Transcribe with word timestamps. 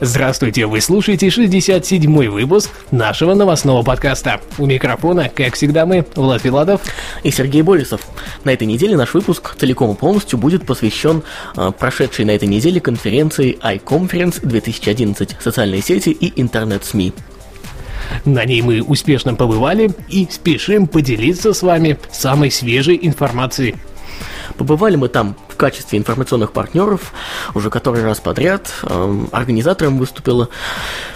Здравствуйте, 0.00 0.66
вы 0.66 0.82
слушаете 0.82 1.28
67-й 1.28 2.28
выпуск 2.28 2.70
нашего 2.90 3.32
новостного 3.32 3.82
подкаста. 3.82 4.42
У 4.58 4.66
микрофона, 4.66 5.30
как 5.34 5.54
всегда, 5.54 5.86
мы, 5.86 6.04
Влад 6.14 6.42
Филадов 6.42 6.82
и 7.22 7.30
Сергей 7.30 7.62
Болесов. 7.62 8.02
На 8.44 8.50
этой 8.50 8.66
неделе 8.66 8.94
наш 8.94 9.14
выпуск 9.14 9.56
целиком 9.58 9.92
и 9.92 9.96
полностью 9.96 10.38
будет 10.38 10.66
посвящен 10.66 11.22
э, 11.56 11.72
прошедшей 11.78 12.26
на 12.26 12.32
этой 12.32 12.46
неделе 12.46 12.78
конференции 12.78 13.58
iConference 13.62 14.46
2011 14.46 15.36
«Социальные 15.40 15.80
сети 15.80 16.10
и 16.10 16.38
интернет-СМИ». 16.42 17.14
На 18.26 18.44
ней 18.44 18.60
мы 18.60 18.82
успешно 18.82 19.34
побывали 19.34 19.92
и 20.10 20.28
спешим 20.30 20.88
поделиться 20.88 21.54
с 21.54 21.62
вами 21.62 21.98
самой 22.12 22.50
свежей 22.50 22.98
информацией. 23.00 23.76
Побывали 24.58 24.96
мы 24.96 25.08
там 25.08 25.36
в 25.56 25.58
качестве 25.58 25.98
информационных 25.98 26.52
партнеров 26.52 27.14
уже 27.54 27.70
который 27.70 28.04
раз 28.04 28.20
подряд. 28.20 28.70
Эм, 28.82 29.30
организатором 29.32 29.98
выступила 29.98 30.50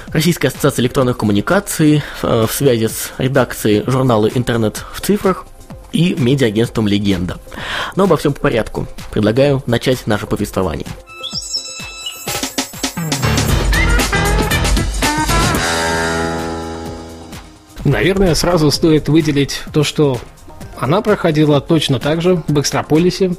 Российская 0.09 0.49
ассоциация 0.49 0.83
электронных 0.83 1.19
коммуникаций 1.19 2.03
э, 2.23 2.47
в 2.49 2.51
связи 2.51 2.89
с 2.89 3.13
редакцией 3.19 3.85
журнала 3.87 4.29
«Интернет 4.29 4.83
в 4.95 5.03
цифрах» 5.03 5.45
и 5.93 6.15
медиа-агентством 6.15 6.89
«Легенда». 6.89 7.37
Но 7.97 8.05
обо 8.05 8.17
всем 8.17 8.33
по 8.33 8.41
порядку. 8.41 8.89
Предлагаю 9.11 9.63
начать 9.67 10.07
наше 10.07 10.27
повествование. 10.27 10.87
Наверное, 17.85 18.35
сразу 18.35 18.71
стоит 18.71 19.11
выделить 19.11 19.61
то, 19.71 19.85
что 19.85 20.19
она 20.79 21.03
проходила 21.03 21.61
точно 21.61 22.01
так 22.01 22.23
же 22.23 22.43
в 22.49 22.59
Экстраполисе, 22.59 23.35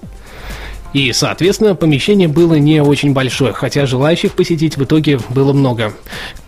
и, 0.93 1.11
соответственно, 1.13 1.75
помещение 1.75 2.27
было 2.27 2.55
не 2.55 2.81
очень 2.81 3.13
большое, 3.13 3.53
хотя 3.53 3.85
желающих 3.85 4.33
посетить 4.33 4.77
в 4.77 4.83
итоге 4.83 5.19
было 5.29 5.53
много. 5.53 5.93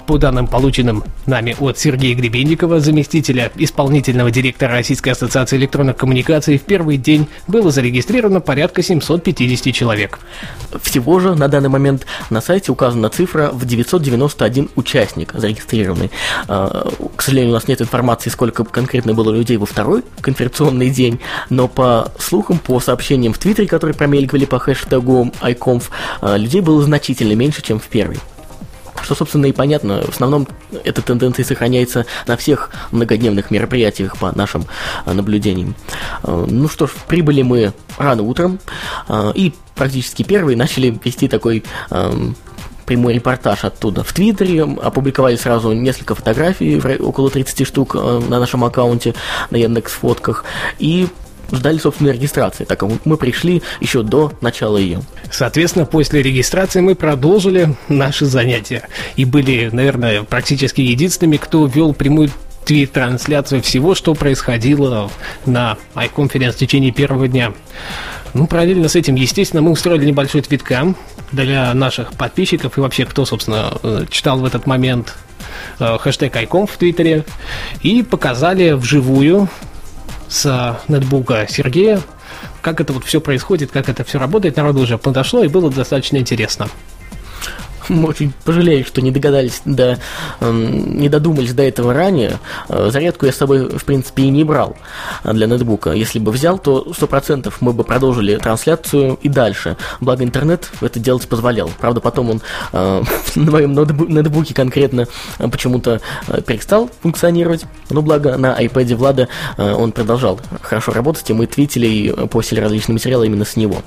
По 0.05 0.17
данным, 0.17 0.47
полученным 0.47 1.03
нами 1.25 1.55
от 1.59 1.79
Сергея 1.79 2.13
Гребенникова, 2.15 2.81
заместителя 2.81 3.51
исполнительного 3.55 4.31
директора 4.31 4.73
Российской 4.73 5.11
ассоциации 5.11 5.55
электронных 5.55 5.95
коммуникаций, 5.95 6.57
в 6.57 6.63
первый 6.63 6.97
день 6.97 7.27
было 7.47 7.71
зарегистрировано 7.71 8.41
порядка 8.41 8.83
750 8.83 9.73
человек. 9.73 10.19
Всего 10.81 11.19
же 11.19 11.35
на 11.35 11.47
данный 11.47 11.69
момент 11.69 12.05
на 12.29 12.41
сайте 12.41 12.71
указана 12.73 13.09
цифра 13.09 13.51
в 13.53 13.65
991 13.65 14.69
участник 14.75 15.33
зарегистрированный. 15.33 16.11
А, 16.49 16.89
к 17.15 17.21
сожалению, 17.21 17.51
у 17.51 17.55
нас 17.55 17.69
нет 17.69 17.81
информации, 17.81 18.29
сколько 18.29 18.65
конкретно 18.65 19.13
было 19.13 19.31
людей 19.31 19.55
во 19.55 19.65
второй 19.65 20.03
конференционный 20.19 20.89
день, 20.89 21.21
но 21.49 21.69
по 21.69 22.11
слухам, 22.19 22.59
по 22.59 22.81
сообщениям 22.81 23.31
в 23.31 23.37
Твиттере, 23.37 23.69
которые 23.69 23.95
промелькивали 23.95 24.45
по 24.45 24.59
хэштегу 24.59 25.31
iConf, 25.41 25.83
а, 26.19 26.35
людей 26.35 26.59
было 26.59 26.83
значительно 26.83 27.33
меньше, 27.33 27.61
чем 27.61 27.79
в 27.79 27.87
первый. 27.87 28.19
Что, 29.03 29.15
собственно, 29.15 29.45
и 29.45 29.51
понятно. 29.51 30.01
В 30.01 30.09
основном 30.09 30.47
эта 30.83 31.01
тенденция 31.01 31.43
сохраняется 31.43 32.05
на 32.25 32.37
всех 32.37 32.69
многодневных 32.91 33.51
мероприятиях 33.51 34.17
по 34.17 34.35
нашим 34.35 34.65
а, 35.05 35.13
наблюдениям. 35.13 35.75
А, 36.23 36.45
ну 36.49 36.69
что 36.69 36.87
ж, 36.87 36.91
прибыли 37.07 37.41
мы 37.41 37.73
рано 37.97 38.23
утром 38.23 38.59
а, 39.07 39.31
и 39.35 39.53
практически 39.75 40.23
первые 40.23 40.55
начали 40.55 40.97
вести 41.03 41.27
такой 41.27 41.63
прямой 42.85 43.13
репортаж 43.13 43.63
оттуда 43.63 44.03
в 44.03 44.11
Твиттере, 44.11 44.63
опубликовали 44.63 45.37
сразу 45.37 45.71
несколько 45.71 46.15
фотографий, 46.15 46.81
около 46.99 47.29
30 47.29 47.65
штук 47.65 47.95
на 47.95 48.39
нашем 48.39 48.65
аккаунте, 48.65 49.15
на 49.51 49.55
Яндекс 49.55 49.93
фотках, 49.93 50.43
и 50.79 51.07
ждали 51.53 51.77
собственной 51.77 52.13
регистрации, 52.13 52.65
так 52.65 52.79
как 52.79 52.89
мы 53.05 53.17
пришли 53.17 53.61
еще 53.79 54.03
до 54.03 54.33
начала 54.41 54.77
ее. 54.77 55.01
Соответственно, 55.31 55.85
после 55.85 56.21
регистрации 56.21 56.81
мы 56.81 56.95
продолжили 56.95 57.75
наши 57.87 58.25
занятия 58.25 58.87
и 59.15 59.25
были, 59.25 59.69
наверное, 59.71 60.23
практически 60.23 60.81
единственными, 60.81 61.37
кто 61.37 61.65
вел 61.65 61.93
прямую 61.93 62.29
твит-трансляцию 62.65 63.61
всего, 63.61 63.93
что 63.95 64.13
происходило 64.13 65.09
на 65.45 65.77
iConference 65.95 66.53
в 66.53 66.57
течение 66.57 66.91
первого 66.91 67.27
дня. 67.27 67.53
Ну, 68.33 68.47
параллельно 68.47 68.89
с 68.89 68.95
этим, 68.95 69.15
естественно, 69.15 69.61
мы 69.61 69.71
устроили 69.71 70.05
небольшой 70.05 70.41
твиткам 70.41 70.95
для 71.31 71.73
наших 71.73 72.13
подписчиков 72.13 72.77
и 72.77 72.81
вообще, 72.81 73.05
кто, 73.05 73.25
собственно, 73.25 73.73
э, 73.83 74.05
читал 74.09 74.39
в 74.39 74.45
этот 74.45 74.65
момент 74.65 75.15
э, 75.79 75.97
хэштег 75.99 76.35
iConf 76.35 76.71
в 76.71 76.77
Твиттере 76.77 77.25
и 77.83 78.01
показали 78.01 78.71
вживую 78.71 79.49
с 80.33 80.79
нетбука 80.87 81.45
Сергея, 81.47 82.01
как 82.61 82.81
это 82.81 82.91
вот 82.91 83.05
все 83.05 83.21
происходит, 83.21 83.71
как 83.71 83.87
это 83.87 84.03
все 84.03 84.17
работает, 84.17 84.57
народу 84.57 84.81
уже 84.81 84.97
подошло 84.97 85.43
и 85.43 85.47
было 85.47 85.71
достаточно 85.71 86.17
интересно. 86.17 86.67
Очень 88.03 88.33
пожалею, 88.43 88.85
что 88.85 89.01
не 89.01 89.11
догадались, 89.11 89.61
да, 89.65 89.97
эм, 90.39 90.97
не 90.97 91.09
додумались 91.09 91.53
до 91.53 91.63
этого 91.63 91.93
ранее. 91.93 92.39
Э, 92.69 92.89
зарядку 92.91 93.25
я 93.25 93.31
с 93.31 93.35
собой, 93.35 93.67
в 93.67 93.83
принципе, 93.83 94.23
и 94.23 94.29
не 94.29 94.43
брал 94.43 94.77
для 95.23 95.47
ноутбука. 95.47 95.91
Если 95.91 96.19
бы 96.19 96.31
взял, 96.31 96.57
то 96.57 96.87
100% 96.97 97.53
мы 97.59 97.73
бы 97.73 97.83
продолжили 97.83 98.37
трансляцию 98.37 99.17
и 99.21 99.29
дальше. 99.29 99.77
Благо 99.99 100.23
интернет 100.23 100.69
это 100.81 100.99
делать 100.99 101.27
позволял. 101.27 101.69
Правда, 101.79 101.99
потом 101.99 102.29
он 102.31 102.41
э, 102.71 103.03
на 103.35 103.51
моем 103.51 103.73
ноутбуке 103.73 104.53
конкретно 104.53 105.07
э, 105.39 105.47
почему-то 105.47 106.01
перестал 106.45 106.89
функционировать. 107.01 107.65
Но 107.89 108.01
благо 108.01 108.37
на 108.37 108.59
iPad 108.61 108.95
Влада 108.95 109.27
он 109.57 109.91
продолжал 109.91 110.39
хорошо 110.61 110.91
работать, 110.91 111.29
и 111.29 111.33
мы 111.33 111.47
твитили 111.47 111.87
и 111.87 112.27
постили 112.27 112.59
различные 112.59 112.93
материалы 112.93 113.25
именно 113.25 113.45
с 113.45 113.55
него. 113.55 113.81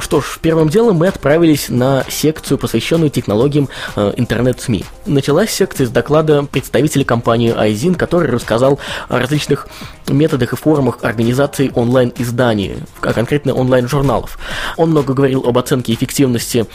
Что 0.00 0.20
ж, 0.20 0.38
первым 0.40 0.68
делом 0.68 0.96
мы 0.96 1.08
отправились 1.08 1.68
на 1.68 2.04
секцию, 2.08 2.58
посвященную 2.58 3.10
технологиям 3.20 3.68
э, 3.96 4.12
интернет-СМИ. 4.16 4.84
Началась 5.06 5.50
секция 5.50 5.86
с 5.86 5.90
доклада 5.90 6.44
представителя 6.44 7.04
компании 7.04 7.54
Айзин, 7.56 7.94
который 7.94 8.30
рассказал 8.30 8.78
о 9.08 9.18
различных 9.18 9.68
методах 10.08 10.52
и 10.52 10.56
формах 10.56 10.98
организации 11.02 11.70
онлайн-изданий, 11.74 12.76
а 13.00 13.12
конкретно 13.12 13.54
онлайн-журналов. 13.54 14.38
Он 14.76 14.90
много 14.90 15.14
говорил 15.14 15.44
об 15.46 15.58
оценке 15.58 15.92
эффективности 15.92 16.66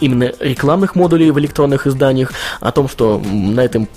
именно 0.00 0.32
рекламных 0.40 0.94
модулей 0.94 1.30
в 1.30 1.38
электронных 1.38 1.86
изданиях, 1.86 2.32
о 2.60 2.72
том, 2.72 2.88
что 2.88 3.20
на 3.24 3.60
этом 3.60 3.88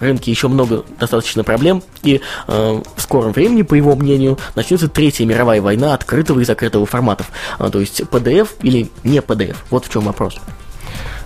рынке 0.00 0.30
еще 0.30 0.48
много 0.48 0.84
достаточно 0.98 1.44
проблем, 1.44 1.82
и 2.02 2.20
э, 2.48 2.82
в 2.96 3.00
скором 3.00 3.32
времени, 3.32 3.62
по 3.62 3.74
его 3.74 3.94
мнению, 3.94 4.38
начнется 4.54 4.88
Третья 4.88 5.26
мировая 5.26 5.60
война 5.60 5.94
открытого 5.94 6.40
и 6.40 6.44
закрытого 6.44 6.86
форматов. 6.86 7.30
А, 7.58 7.70
то 7.70 7.80
есть 7.80 8.00
PDF 8.00 8.48
или 8.62 8.90
не 9.04 9.18
PDF. 9.18 9.56
Вот 9.70 9.84
в 9.84 9.92
чем 9.92 10.04
вопрос 10.04 10.38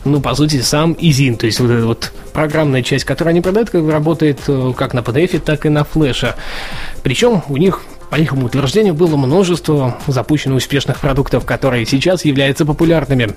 ну, 0.05 0.21
по 0.21 0.35
сути, 0.35 0.61
сам 0.61 0.97
Изин, 0.99 1.37
то 1.37 1.47
есть 1.47 1.61
вот 1.61 1.71
эта 1.71 1.87
вот 1.87 2.13
программная 2.33 2.83
часть, 2.83 3.05
которую 3.05 3.31
они 3.31 3.41
продают, 3.41 3.71
как 3.71 3.89
работает 3.89 4.41
э, 4.49 4.73
как 4.77 4.95
на 4.95 5.01
PDF, 5.01 5.41
так 5.41 5.67
и 5.67 5.69
на 5.69 5.85
флеше. 5.85 6.35
Причем 7.03 7.43
у 7.49 7.57
них 7.57 7.83
по 8.15 8.17
их 8.17 8.33
утверждению, 8.33 8.95
было 8.95 9.17
множество 9.17 9.99
запущенных 10.07 10.59
успешных 10.59 11.01
продуктов, 11.01 11.45
которые 11.45 11.85
сейчас 11.85 12.25
являются 12.25 12.65
популярными. 12.65 13.35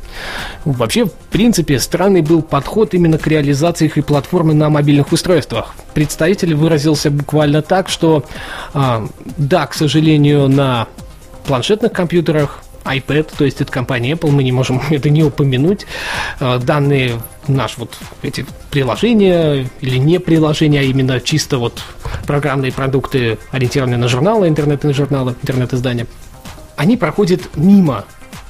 Вообще, 0.66 1.06
в 1.06 1.11
принципе, 1.31 1.79
странный 1.79 2.22
был 2.22 2.44
подход 2.44 2.94
именно 2.94 3.17
к 3.17 3.25
реализации 3.25 3.85
их 3.85 3.97
и 3.97 4.01
платформы 4.01 4.53
на 4.53 4.69
мобильных 4.69 5.11
устройствах. 5.11 5.73
Представитель 5.95 6.53
выразился 6.53 7.09
буквально 7.09 7.63
так, 7.63 7.89
что 7.89 8.24
а, 8.75 9.07
да, 9.38 9.65
к 9.65 9.74
сожалению, 9.74 10.47
на 10.47 10.88
планшетных 11.47 11.91
компьютерах 11.91 12.62
iPad, 12.88 13.31
то 13.38 13.45
есть 13.45 13.62
это 13.62 13.72
компания 13.72 14.12
Apple, 14.12 14.31
мы 14.31 14.44
не 14.44 14.51
можем 14.51 14.81
это 14.89 15.10
не 15.10 15.24
упомянуть. 15.24 15.86
Э, 16.39 16.60
данные 16.60 17.19
наш 17.48 17.78
вот 17.78 17.98
эти 18.24 18.45
приложения 18.72 19.68
или 19.81 19.98
не 19.98 20.19
приложения, 20.19 20.81
а 20.81 20.84
именно 20.84 21.19
чисто 21.22 21.57
вот 21.57 21.81
программные 22.25 22.72
продукты, 22.72 23.38
ориентированные 23.51 23.98
на 23.98 24.07
журналы, 24.07 24.48
интернет-журналы, 24.48 25.36
интернет-издания, 25.42 26.07
они 26.75 26.98
проходят 26.98 27.56
мимо 27.56 28.06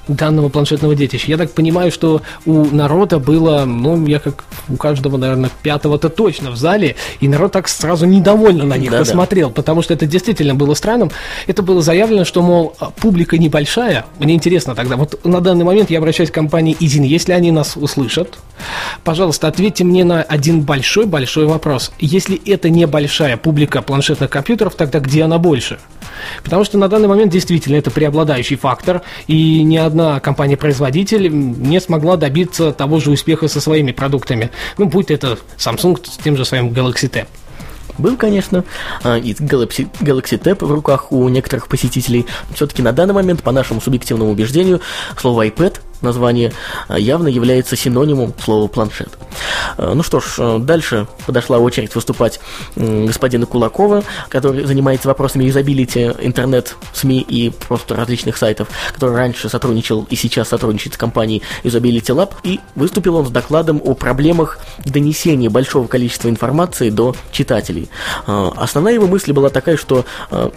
данного 0.07 0.49
планшетного 0.49 0.95
детища. 0.95 1.25
Я 1.27 1.37
так 1.37 1.51
понимаю, 1.51 1.91
что 1.91 2.21
у 2.45 2.65
народа 2.65 3.19
было, 3.19 3.65
ну, 3.65 4.05
я 4.05 4.19
как 4.19 4.43
у 4.69 4.75
каждого, 4.75 5.17
наверное, 5.17 5.49
пятого-то 5.63 6.09
точно 6.09 6.51
в 6.51 6.57
зале, 6.57 6.95
и 7.19 7.27
народ 7.27 7.51
так 7.51 7.67
сразу 7.67 8.05
недовольно 8.05 8.65
на 8.65 8.77
них 8.77 8.91
Да-да. 8.91 9.03
посмотрел, 9.03 9.49
потому 9.49 9.81
что 9.81 9.93
это 9.93 10.05
действительно 10.05 10.55
было 10.55 10.73
странным. 10.73 11.11
Это 11.47 11.63
было 11.63 11.81
заявлено, 11.81 12.25
что, 12.25 12.41
мол, 12.41 12.75
публика 12.97 13.37
небольшая. 13.37 14.05
Мне 14.19 14.33
интересно 14.33 14.75
тогда, 14.75 14.95
вот 14.95 15.23
на 15.25 15.41
данный 15.41 15.65
момент 15.65 15.89
я 15.89 15.99
обращаюсь 15.99 16.31
к 16.31 16.33
компании 16.33 16.75
Изин, 16.79 17.03
если 17.03 17.31
они 17.33 17.51
нас 17.51 17.75
услышат, 17.75 18.37
пожалуйста, 19.03 19.47
ответьте 19.47 19.83
мне 19.83 20.03
на 20.03 20.21
один 20.21 20.61
большой-большой 20.61 21.45
вопрос. 21.45 21.91
Если 21.99 22.41
это 22.49 22.69
небольшая 22.69 23.37
публика 23.37 23.81
планшетных 23.81 24.29
компьютеров, 24.29 24.75
тогда 24.75 24.99
где 24.99 25.23
она 25.23 25.37
больше? 25.37 25.79
Потому 26.43 26.63
что 26.63 26.77
на 26.77 26.87
данный 26.87 27.07
момент 27.07 27.31
действительно 27.31 27.75
это 27.75 27.91
преобладающий 27.91 28.55
фактор, 28.55 29.01
и 29.27 29.63
ни 29.63 29.77
одна 29.77 30.19
компания-производитель 30.19 31.29
не 31.29 31.79
смогла 31.79 32.17
добиться 32.17 32.71
того 32.71 32.99
же 32.99 33.11
успеха 33.11 33.47
со 33.47 33.61
своими 33.61 33.91
продуктами. 33.91 34.51
Ну, 34.77 34.85
будь 34.85 35.11
это 35.11 35.37
Samsung 35.57 35.99
с 36.05 36.17
тем 36.17 36.37
же 36.37 36.45
своим 36.45 36.69
Galaxy 36.69 37.09
Tab. 37.09 37.27
Был, 37.97 38.15
конечно, 38.15 38.63
а, 39.03 39.17
и 39.17 39.33
Galaxy, 39.33 39.87
Galaxy 40.01 40.39
Tab 40.39 40.63
в 40.63 40.71
руках 40.71 41.11
у 41.11 41.27
некоторых 41.29 41.67
посетителей. 41.67 42.25
Все-таки 42.53 42.81
на 42.81 42.91
данный 42.91 43.13
момент, 43.13 43.41
по 43.41 43.51
нашему 43.51 43.81
субъективному 43.81 44.31
убеждению, 44.31 44.81
слово 45.19 45.47
iPad 45.47 45.79
название 46.01 46.53
а, 46.87 46.99
явно 46.99 47.27
является 47.27 47.75
синонимом 47.75 48.33
слова 48.43 48.67
планшет. 48.67 49.09
А, 49.77 49.93
Ну 49.93 50.03
что 50.03 50.19
ж, 50.19 50.35
а, 50.39 50.59
дальше 50.59 51.07
подошла 51.25 51.59
очередь 51.59 51.95
выступать 51.95 52.39
господина 52.75 53.45
Кулакова, 53.45 54.03
который 54.29 54.65
занимается 54.65 55.07
вопросами 55.07 55.45
юзабилити 55.45 56.13
интернет, 56.19 56.75
СМИ 56.93 57.19
и 57.19 57.49
просто 57.49 57.95
различных 57.95 58.37
сайтов, 58.37 58.67
который 58.93 59.15
раньше 59.15 59.49
сотрудничал 59.49 60.07
и 60.09 60.15
сейчас 60.15 60.49
сотрудничает 60.49 60.95
с 60.95 60.97
компанией 60.97 61.41
Usability 61.63 62.15
Lab, 62.15 62.33
и 62.43 62.59
выступил 62.75 63.15
он 63.15 63.25
с 63.25 63.29
докладом 63.29 63.81
о 63.83 63.93
проблемах 63.93 64.59
донесения 64.85 65.49
большого 65.49 65.87
количества 65.87 66.29
информации 66.29 66.89
до 66.89 67.15
читателей. 67.31 67.89
Основная 68.25 68.93
его 68.93 69.07
мысль 69.07 69.31
была 69.31 69.49
такая, 69.49 69.77
что 69.77 70.05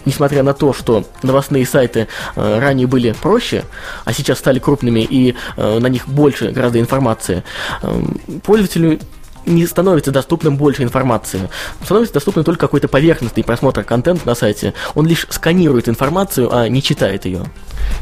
несмотря 0.05 0.43
на 0.43 0.53
то, 0.53 0.73
что 0.73 1.03
новостные 1.23 1.65
сайты 1.65 2.07
ранее 2.35 2.87
были 2.87 3.13
проще, 3.21 3.63
а 4.05 4.13
сейчас 4.13 4.39
стали 4.39 4.59
крупными 4.59 5.01
и 5.01 5.30
а, 5.57 5.79
на 5.79 5.87
них 5.87 6.07
больше 6.07 6.51
гораздо 6.51 6.79
информации, 6.79 7.43
а, 7.81 8.01
пользователю 8.43 8.99
не 9.45 9.65
становится 9.65 10.11
доступным 10.11 10.57
больше 10.57 10.83
информации. 10.83 11.49
Становится 11.83 12.13
доступным 12.13 12.45
только 12.45 12.61
какой-то 12.61 12.87
поверхностный 12.87 13.43
просмотр 13.43 13.83
контента 13.83 14.25
на 14.27 14.35
сайте. 14.35 14.73
Он 14.95 15.07
лишь 15.07 15.25
сканирует 15.29 15.89
информацию, 15.89 16.55
а 16.55 16.67
не 16.67 16.81
читает 16.81 17.25
ее. 17.25 17.45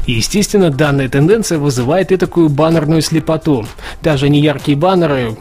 И, 0.06 0.12
естественно, 0.12 0.70
данная 0.70 1.08
тенденция 1.08 1.58
вызывает 1.58 2.12
и 2.12 2.16
такую 2.16 2.48
баннерную 2.48 3.02
слепоту. 3.02 3.66
Даже 4.02 4.28
неяркие 4.28 4.76
баннеры 4.76 5.36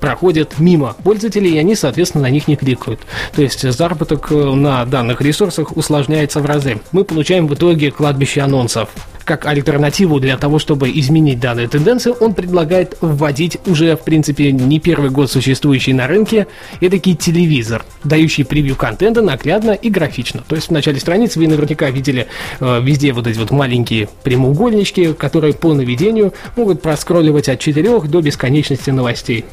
проходят 0.00 0.58
мимо 0.58 0.94
пользователей, 1.02 1.54
и 1.54 1.58
они, 1.58 1.74
соответственно, 1.74 2.24
на 2.24 2.30
них 2.30 2.48
не 2.48 2.56
кликают. 2.56 3.00
То 3.34 3.42
есть 3.42 3.68
заработок 3.70 4.30
э, 4.30 4.34
на 4.34 4.84
данных 4.84 5.20
ресурсах 5.22 5.76
усложняется 5.76 6.40
в 6.40 6.46
разы. 6.46 6.80
Мы 6.92 7.04
получаем 7.04 7.46
в 7.46 7.54
итоге 7.54 7.90
кладбище 7.90 8.42
анонсов. 8.42 8.90
Как 9.26 9.44
альтернативу 9.44 10.20
для 10.20 10.36
того, 10.36 10.60
чтобы 10.60 10.88
изменить 10.88 11.40
данную 11.40 11.68
тенденцию, 11.68 12.14
он 12.20 12.32
предлагает 12.32 12.96
вводить 13.00 13.58
уже, 13.66 13.96
в 13.96 14.04
принципе, 14.04 14.52
не 14.52 14.78
первый 14.78 15.10
год 15.10 15.28
существующий 15.28 15.92
на 15.94 16.06
рынке 16.06 16.46
эдакий 16.80 17.16
телевизор, 17.16 17.84
дающий 18.04 18.44
превью 18.44 18.76
контента 18.76 19.22
наглядно 19.22 19.72
и 19.72 19.90
графично. 19.90 20.44
То 20.46 20.54
есть 20.54 20.68
в 20.68 20.70
начале 20.70 21.00
страницы 21.00 21.40
вы 21.40 21.48
наверняка 21.48 21.90
видели 21.90 22.28
э, 22.60 22.80
везде 22.80 23.12
вот 23.12 23.26
эти 23.26 23.36
вот 23.36 23.50
маленькие 23.50 24.08
прямоугольнички, 24.22 25.12
которые 25.14 25.54
по 25.54 25.74
наведению 25.74 26.32
могут 26.54 26.80
проскролливать 26.80 27.48
от 27.48 27.58
4 27.58 28.02
до 28.02 28.20
бесконечности 28.20 28.90
новостей. 28.90 29.44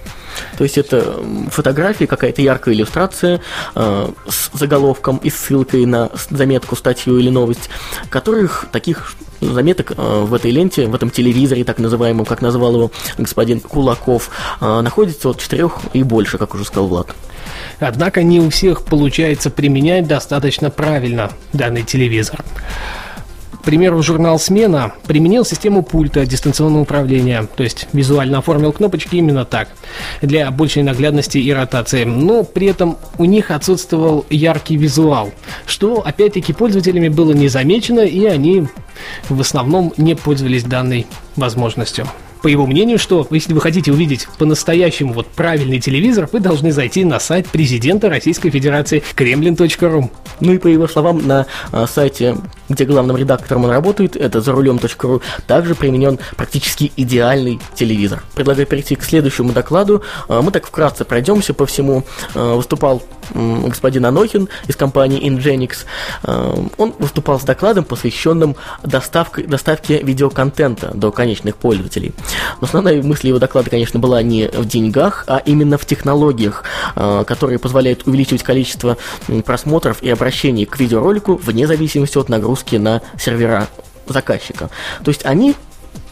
То 0.57 0.63
есть 0.63 0.77
это 0.77 0.97
м, 0.97 1.49
фотография, 1.49 2.07
какая-то 2.07 2.41
яркая 2.41 2.73
иллюстрация 2.73 3.41
э, 3.75 4.09
с 4.27 4.49
заголовком 4.57 5.17
и 5.17 5.29
ссылкой 5.29 5.85
на 5.85 6.09
заметку, 6.29 6.75
статью 6.75 7.17
или 7.17 7.29
новость, 7.29 7.69
которых 8.09 8.67
таких 8.71 9.15
заметок 9.41 9.91
э, 9.91 9.95
в 9.97 10.33
этой 10.33 10.51
ленте, 10.51 10.87
в 10.87 10.95
этом 10.95 11.09
телевизоре, 11.09 11.63
так 11.63 11.79
называемом, 11.79 12.25
как 12.25 12.41
назвал 12.41 12.75
его 12.75 12.91
господин 13.17 13.59
Кулаков, 13.59 14.29
э, 14.61 14.81
находится 14.81 15.29
от 15.29 15.39
четырех 15.39 15.79
и 15.93 16.03
больше, 16.03 16.37
как 16.37 16.53
уже 16.55 16.65
сказал 16.65 16.87
Влад. 16.87 17.07
Однако 17.79 18.23
не 18.23 18.39
у 18.39 18.49
всех 18.49 18.85
получается 18.85 19.49
применять 19.49 20.07
достаточно 20.07 20.69
правильно 20.69 21.31
данный 21.51 21.83
телевизор. 21.83 22.43
К 23.63 23.65
примеру, 23.65 24.03
журнал 24.03 24.39
«Смена» 24.39 24.91
применил 25.07 25.45
систему 25.45 25.83
пульта 25.83 26.25
дистанционного 26.25 26.81
управления, 26.81 27.47
то 27.55 27.63
есть 27.63 27.87
визуально 27.93 28.39
оформил 28.39 28.73
кнопочки 28.73 29.15
именно 29.15 29.45
так, 29.45 29.69
для 30.21 30.51
большей 30.51 30.83
наглядности 30.83 31.37
и 31.37 31.49
ротации. 31.53 32.03
Но 32.03 32.43
при 32.43 32.67
этом 32.67 32.97
у 33.17 33.23
них 33.23 33.51
отсутствовал 33.51 34.25
яркий 34.29 34.75
визуал, 34.75 35.31
что 35.65 36.05
опять-таки 36.05 36.51
пользователями 36.51 37.07
было 37.07 37.31
не 37.31 37.47
замечено, 37.47 38.01
и 38.01 38.25
они 38.25 38.67
в 39.29 39.39
основном 39.39 39.93
не 39.95 40.13
пользовались 40.13 40.65
данной 40.65 41.07
возможностью. 41.37 42.05
По 42.43 42.49
его 42.49 42.65
мнению, 42.65 42.99
что 42.99 43.25
если 43.31 43.53
вы 43.53 43.61
хотите 43.61 43.93
увидеть 43.93 44.27
по-настоящему 44.37 45.13
вот 45.13 45.27
правильный 45.27 45.79
телевизор, 45.79 46.27
вы 46.29 46.41
должны 46.41 46.73
зайти 46.73 47.05
на 47.05 47.17
сайт 47.21 47.47
президента 47.47 48.09
Российской 48.09 48.49
Федерации 48.49 49.01
kremlin.ru. 49.15 50.11
Ну 50.41 50.51
и 50.51 50.57
по 50.57 50.67
его 50.67 50.89
словам, 50.89 51.25
на 51.25 51.45
а, 51.71 51.87
сайте, 51.87 52.35
где 52.67 52.83
главным 52.83 53.15
редактором 53.15 53.63
он 53.63 53.69
работает, 53.69 54.17
это 54.17 54.41
зарулем.ру, 54.41 55.21
также 55.47 55.73
применен 55.73 56.19
практически 56.35 56.91
идеальный 56.97 57.61
телевизор. 57.75 58.21
Предлагаю 58.35 58.67
перейти 58.67 58.95
к 58.95 59.03
следующему 59.03 59.53
докладу. 59.53 60.03
А, 60.27 60.41
Мы 60.41 60.51
так 60.51 60.67
вкратце 60.67 61.05
пройдемся 61.05 61.53
по 61.53 61.65
всему. 61.65 62.03
А, 62.35 62.55
Выступал 62.55 63.03
господин 63.33 64.05
Анохин 64.05 64.49
из 64.67 64.75
компании 64.75 65.27
Ingenix. 65.27 65.85
А, 66.23 66.63
Он 66.77 66.93
выступал 66.99 67.39
с 67.39 67.43
докладом, 67.43 67.83
посвященным 67.83 68.55
доставке, 68.83 69.43
доставке 69.43 70.01
видеоконтента 70.01 70.91
до 70.93 71.11
конечных 71.11 71.55
пользователей. 71.55 72.13
Но 72.61 72.67
основная 72.67 73.01
мысль 73.01 73.27
его 73.27 73.39
доклада, 73.39 73.69
конечно, 73.69 73.99
была 73.99 74.21
не 74.21 74.47
в 74.47 74.65
деньгах, 74.65 75.25
а 75.27 75.37
именно 75.37 75.77
в 75.77 75.85
технологиях, 75.85 76.63
а, 76.95 77.23
которые 77.23 77.59
позволяют 77.59 78.07
увеличивать 78.07 78.43
количество 78.43 78.97
просмотров 79.45 80.01
и 80.01 80.09
обращений 80.09 80.65
к 80.65 80.79
видеоролику 80.79 81.35
вне 81.35 81.67
зависимости 81.67 82.17
от 82.17 82.29
нагрузки 82.29 82.75
на 82.75 83.01
сервера 83.19 83.67
заказчика. 84.07 84.69
То 85.03 85.09
есть 85.09 85.25
они 85.25 85.55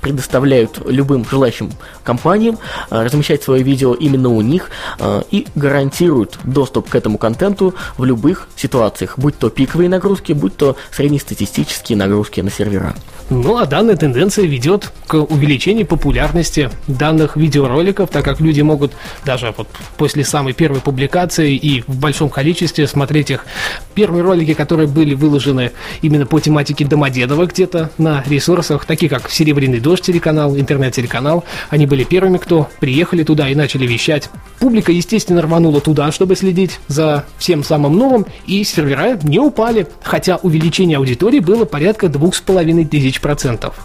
предоставляют 0.01 0.81
любым 0.85 1.25
желающим 1.29 1.71
компаниям 2.03 2.57
а, 2.89 3.03
размещать 3.03 3.43
свое 3.43 3.63
видео 3.63 3.93
именно 3.93 4.29
у 4.29 4.41
них 4.41 4.71
а, 4.99 5.23
и 5.31 5.47
гарантируют 5.55 6.39
доступ 6.43 6.89
к 6.89 6.95
этому 6.95 7.17
контенту 7.17 7.75
в 7.97 8.03
любых 8.03 8.47
ситуациях, 8.55 9.13
будь 9.17 9.37
то 9.37 9.49
пиковые 9.49 9.89
нагрузки, 9.89 10.33
будь 10.33 10.57
то 10.57 10.75
среднестатистические 10.91 11.97
нагрузки 11.97 12.41
на 12.41 12.51
сервера. 12.51 12.95
Ну 13.31 13.57
а 13.57 13.65
данная 13.65 13.95
тенденция 13.95 14.45
ведет 14.45 14.91
к 15.07 15.13
увеличению 15.15 15.85
популярности 15.85 16.69
данных 16.87 17.37
видеороликов, 17.37 18.09
так 18.09 18.25
как 18.25 18.41
люди 18.41 18.59
могут 18.59 18.91
даже 19.23 19.53
вот 19.57 19.69
после 19.95 20.25
самой 20.25 20.51
первой 20.51 20.81
публикации 20.81 21.55
и 21.55 21.81
в 21.87 21.95
большом 21.95 22.29
количестве 22.29 22.87
смотреть 22.87 23.31
их. 23.31 23.45
Первые 23.93 24.21
ролики, 24.21 24.53
которые 24.53 24.87
были 24.87 25.13
выложены 25.13 25.71
именно 26.01 26.25
по 26.25 26.41
тематике 26.41 26.83
Домодедова 26.83 27.45
где-то 27.45 27.89
на 27.97 28.21
ресурсах, 28.27 28.83
такие 28.83 29.07
как 29.09 29.29
«Серебряный 29.29 29.79
дождь» 29.91 30.05
телеканал, 30.05 30.57
интернет-телеканал, 30.57 31.43
они 31.69 31.85
были 31.85 32.05
первыми, 32.05 32.37
кто 32.37 32.69
приехали 32.79 33.23
туда 33.23 33.49
и 33.49 33.55
начали 33.55 33.85
вещать. 33.85 34.29
Публика, 34.59 34.91
естественно, 34.91 35.41
рванула 35.41 35.81
туда, 35.81 36.11
чтобы 36.11 36.35
следить 36.35 36.79
за 36.87 37.25
всем 37.37 37.63
самым 37.63 37.97
новым, 37.97 38.25
и 38.45 38.63
сервера 38.63 39.19
не 39.23 39.39
упали, 39.39 39.87
хотя 40.01 40.37
увеличение 40.37 40.97
аудитории 40.97 41.39
было 41.39 41.65
порядка 41.65 42.07
двух 42.07 42.35
с 42.35 42.41
половиной 42.41 42.85
тысяч 42.85 43.19
процентов. 43.19 43.75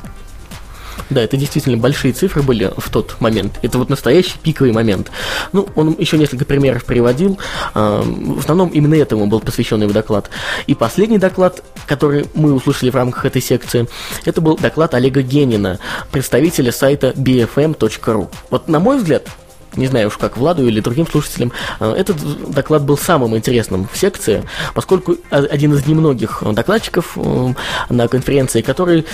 Да, 1.11 1.23
это 1.23 1.37
действительно 1.37 1.77
большие 1.77 2.13
цифры 2.13 2.43
были 2.43 2.73
в 2.77 2.91
тот 2.91 3.21
момент. 3.21 3.59
Это 3.63 3.79
вот 3.79 3.89
настоящий 3.89 4.39
пиковый 4.43 4.73
момент. 4.73 5.11
Ну, 5.53 5.69
он 5.77 5.95
еще 5.99 6.19
несколько 6.19 6.45
примеров 6.45 6.85
приводил. 6.85 7.39
А, 7.75 8.03
В 8.03 8.41
основном 8.41 8.69
именно 8.71 8.95
этому 8.95 9.27
был 9.27 9.41
посвящен 9.41 9.83
его 9.83 9.93
доклад. 9.93 10.31
И 10.67 10.75
последний 10.75 11.19
доклад, 11.19 11.63
который 11.87 12.27
мы 12.35 12.53
услышали 12.53 12.91
в 12.91 12.97
рамках 12.97 13.25
этой 13.25 13.43
секции, 13.43 13.87
это 14.25 14.41
был 14.41 14.57
доклад 14.57 14.95
Олега 14.95 15.23
Генина, 15.23 15.79
представителя 16.11 16.73
сайта 16.73 17.11
bfm.ru. 17.11 18.29
Вот 18.51 18.69
на 18.69 18.81
мой 18.81 18.99
взгляд, 18.99 19.29
не 19.77 19.87
знаю 19.87 20.09
уж 20.09 20.17
как 20.17 20.37
Владу 20.37 20.67
или 20.67 20.81
другим 20.81 21.07
слушателям, 21.07 21.53
э, 21.81 21.95
этот 21.97 22.17
доклад 22.51 22.83
был 22.83 22.99
самым 22.99 23.37
интересным 23.37 23.89
в 23.93 23.97
секции, 23.97 24.45
поскольку 24.75 25.17
один 25.31 25.75
из 25.75 25.87
немногих 25.87 26.43
докладчиков 26.53 27.13
э, 27.17 27.55
на 27.91 28.09
конференции, 28.09 28.63
который, 28.63 29.05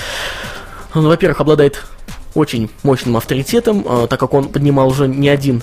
ну, 0.94 1.08
во-первых, 1.08 1.40
обладает 1.40 1.84
очень 2.34 2.70
мощным 2.82 3.16
авторитетом, 3.16 3.84
э, 3.86 4.06
так 4.08 4.18
как 4.18 4.34
он 4.34 4.48
поднимал 4.48 4.88
уже 4.88 5.06
не 5.08 5.28
один 5.28 5.62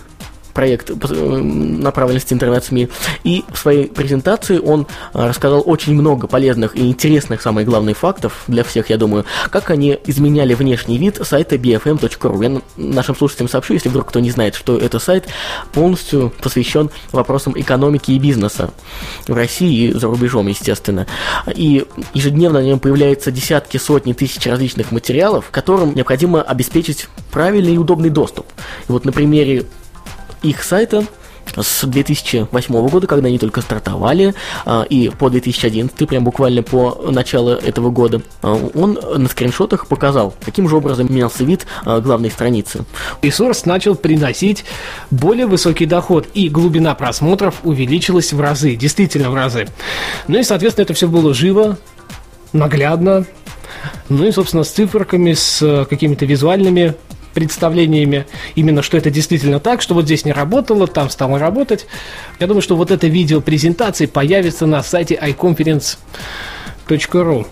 проект 0.60 0.90
направленности 0.90 2.34
интернет-СМИ. 2.34 2.90
И 3.24 3.46
в 3.50 3.58
своей 3.58 3.88
презентации 3.88 4.60
он 4.60 4.88
рассказал 5.14 5.64
очень 5.66 5.94
много 5.94 6.28
полезных 6.28 6.76
и 6.76 6.82
интересных, 6.82 7.42
самое 7.42 7.66
главное, 7.66 7.94
фактов 7.94 8.44
для 8.48 8.66
всех, 8.66 8.90
я 8.90 8.98
думаю, 8.98 9.24
как 9.52 9.70
они 9.72 9.98
изменяли 10.06 10.54
внешний 10.56 10.98
вид 10.98 11.18
сайта 11.24 11.56
bfm.ru. 11.56 12.44
Я 12.44 12.62
нашим 12.76 13.16
слушателям 13.16 13.48
сообщу, 13.48 13.74
если 13.74 13.88
вдруг 13.88 14.10
кто 14.10 14.20
не 14.20 14.32
знает, 14.32 14.56
что 14.56 14.78
это 14.78 15.00
сайт, 15.00 15.30
полностью 15.72 16.34
посвящен 16.42 16.90
вопросам 17.14 17.54
экономики 17.56 18.12
и 18.12 18.20
бизнеса 18.20 18.72
в 19.30 19.34
России 19.34 19.92
и 19.92 19.94
за 19.94 20.08
рубежом, 20.08 20.48
естественно. 20.48 21.08
И 21.56 21.86
ежедневно 22.14 22.60
на 22.60 22.66
нем 22.66 22.80
появляются 22.80 23.32
десятки, 23.32 23.78
сотни 23.78 24.12
тысяч 24.12 24.46
различных 24.46 24.92
материалов, 24.92 25.46
которым 25.52 25.96
необходимо 25.96 26.42
обеспечить 26.42 27.08
правильный 27.32 27.76
и 27.76 27.78
удобный 27.78 28.10
доступ. 28.10 28.46
И 28.90 28.92
вот 28.92 29.06
на 29.06 29.14
примере 29.14 29.64
их 30.42 30.64
сайта 30.64 31.06
с 31.58 31.86
2008 31.86 32.90
года, 32.90 33.08
когда 33.08 33.28
они 33.28 33.40
только 33.40 33.62
стартовали, 33.62 34.34
а, 34.66 34.84
и 34.84 35.10
по 35.10 35.30
2011, 35.30 36.08
прям 36.08 36.24
буквально 36.24 36.64
по 36.64 37.10
началу 37.10 37.52
этого 37.52 37.90
года, 37.90 38.22
а, 38.42 38.54
он 38.74 39.00
на 39.16 39.28
скриншотах 39.28 39.88
показал, 39.88 40.34
каким 40.44 40.70
же 40.70 40.76
образом 40.76 41.08
менялся 41.10 41.44
вид 41.44 41.66
а, 41.86 42.00
главной 42.00 42.32
страницы. 42.32 42.86
Ресурс 43.22 43.66
начал 43.66 43.96
приносить 43.96 44.66
более 45.12 45.48
высокий 45.48 45.86
доход, 45.86 46.28
и 46.34 46.50
глубина 46.50 46.94
просмотров 46.96 47.56
увеличилась 47.64 48.34
в 48.34 48.40
разы, 48.40 48.76
действительно 48.76 49.30
в 49.32 49.36
разы. 49.36 49.68
Ну 50.28 50.40
и, 50.40 50.44
соответственно, 50.44 50.84
это 50.84 50.94
все 50.94 51.08
было 51.08 51.34
живо, 51.34 51.78
наглядно, 52.54 53.26
ну 54.10 54.26
и, 54.26 54.32
собственно, 54.32 54.64
с 54.64 54.70
циферками, 54.70 55.34
с 55.34 55.86
какими-то 55.90 56.26
визуальными 56.26 56.96
представлениями, 57.40 58.26
именно 58.56 58.82
что 58.82 58.98
это 58.98 59.10
действительно 59.10 59.62
так, 59.62 59.82
что 59.82 59.94
вот 59.94 60.04
здесь 60.06 60.26
не 60.26 60.34
работало, 60.34 60.88
там 60.88 61.10
стало 61.10 61.40
работать. 61.40 61.86
Я 62.40 62.48
думаю, 62.48 62.62
что 62.62 62.76
вот 62.76 62.92
это 62.92 63.08
видео 63.08 63.40
презентации 63.40 64.08
появится 64.08 64.66
на 64.66 64.84
сайте 64.84 65.16
iconference.ru. 65.16 67.48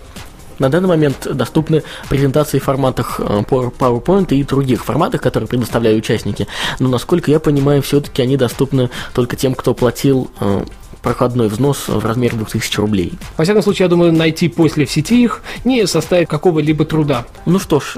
На 0.58 0.68
данный 0.68 0.88
момент 0.88 1.26
доступны 1.32 1.82
презентации 2.08 2.58
в 2.58 2.64
форматах 2.64 3.20
э, 3.20 3.42
PowerPoint 3.48 4.34
и 4.34 4.42
других 4.42 4.84
форматах, 4.84 5.22
которые 5.22 5.48
предоставляют 5.48 6.04
участники. 6.04 6.46
Но, 6.80 6.88
насколько 6.88 7.30
я 7.30 7.40
понимаю, 7.40 7.80
все-таки 7.80 8.20
они 8.22 8.36
доступны 8.36 8.90
только 9.14 9.36
тем, 9.36 9.54
кто 9.54 9.72
платил 9.72 10.30
э, 10.40 10.64
проходной 11.00 11.48
взнос 11.48 11.86
в 11.86 12.04
размере 12.04 12.36
2000 12.36 12.80
рублей. 12.80 13.12
Во 13.36 13.44
всяком 13.44 13.62
случае, 13.62 13.84
я 13.84 13.88
думаю, 13.88 14.12
найти 14.12 14.48
после 14.48 14.84
в 14.84 14.90
сети 14.90 15.22
их 15.22 15.42
не 15.64 15.86
составит 15.86 16.28
какого-либо 16.28 16.84
труда. 16.84 17.24
Ну 17.46 17.58
что 17.58 17.80
ж, 17.80 17.96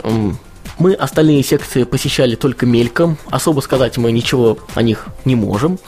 мы 0.80 0.94
остальные 0.94 1.44
секции 1.44 1.84
посещали 1.84 2.34
только 2.34 2.66
мельком, 2.66 3.18
особо 3.30 3.60
сказать 3.60 3.96
мы 3.99 4.10
ничего 4.10 4.58
о 4.75 4.82
них 4.82 5.06
не 5.25 5.37
можем. 5.37 5.78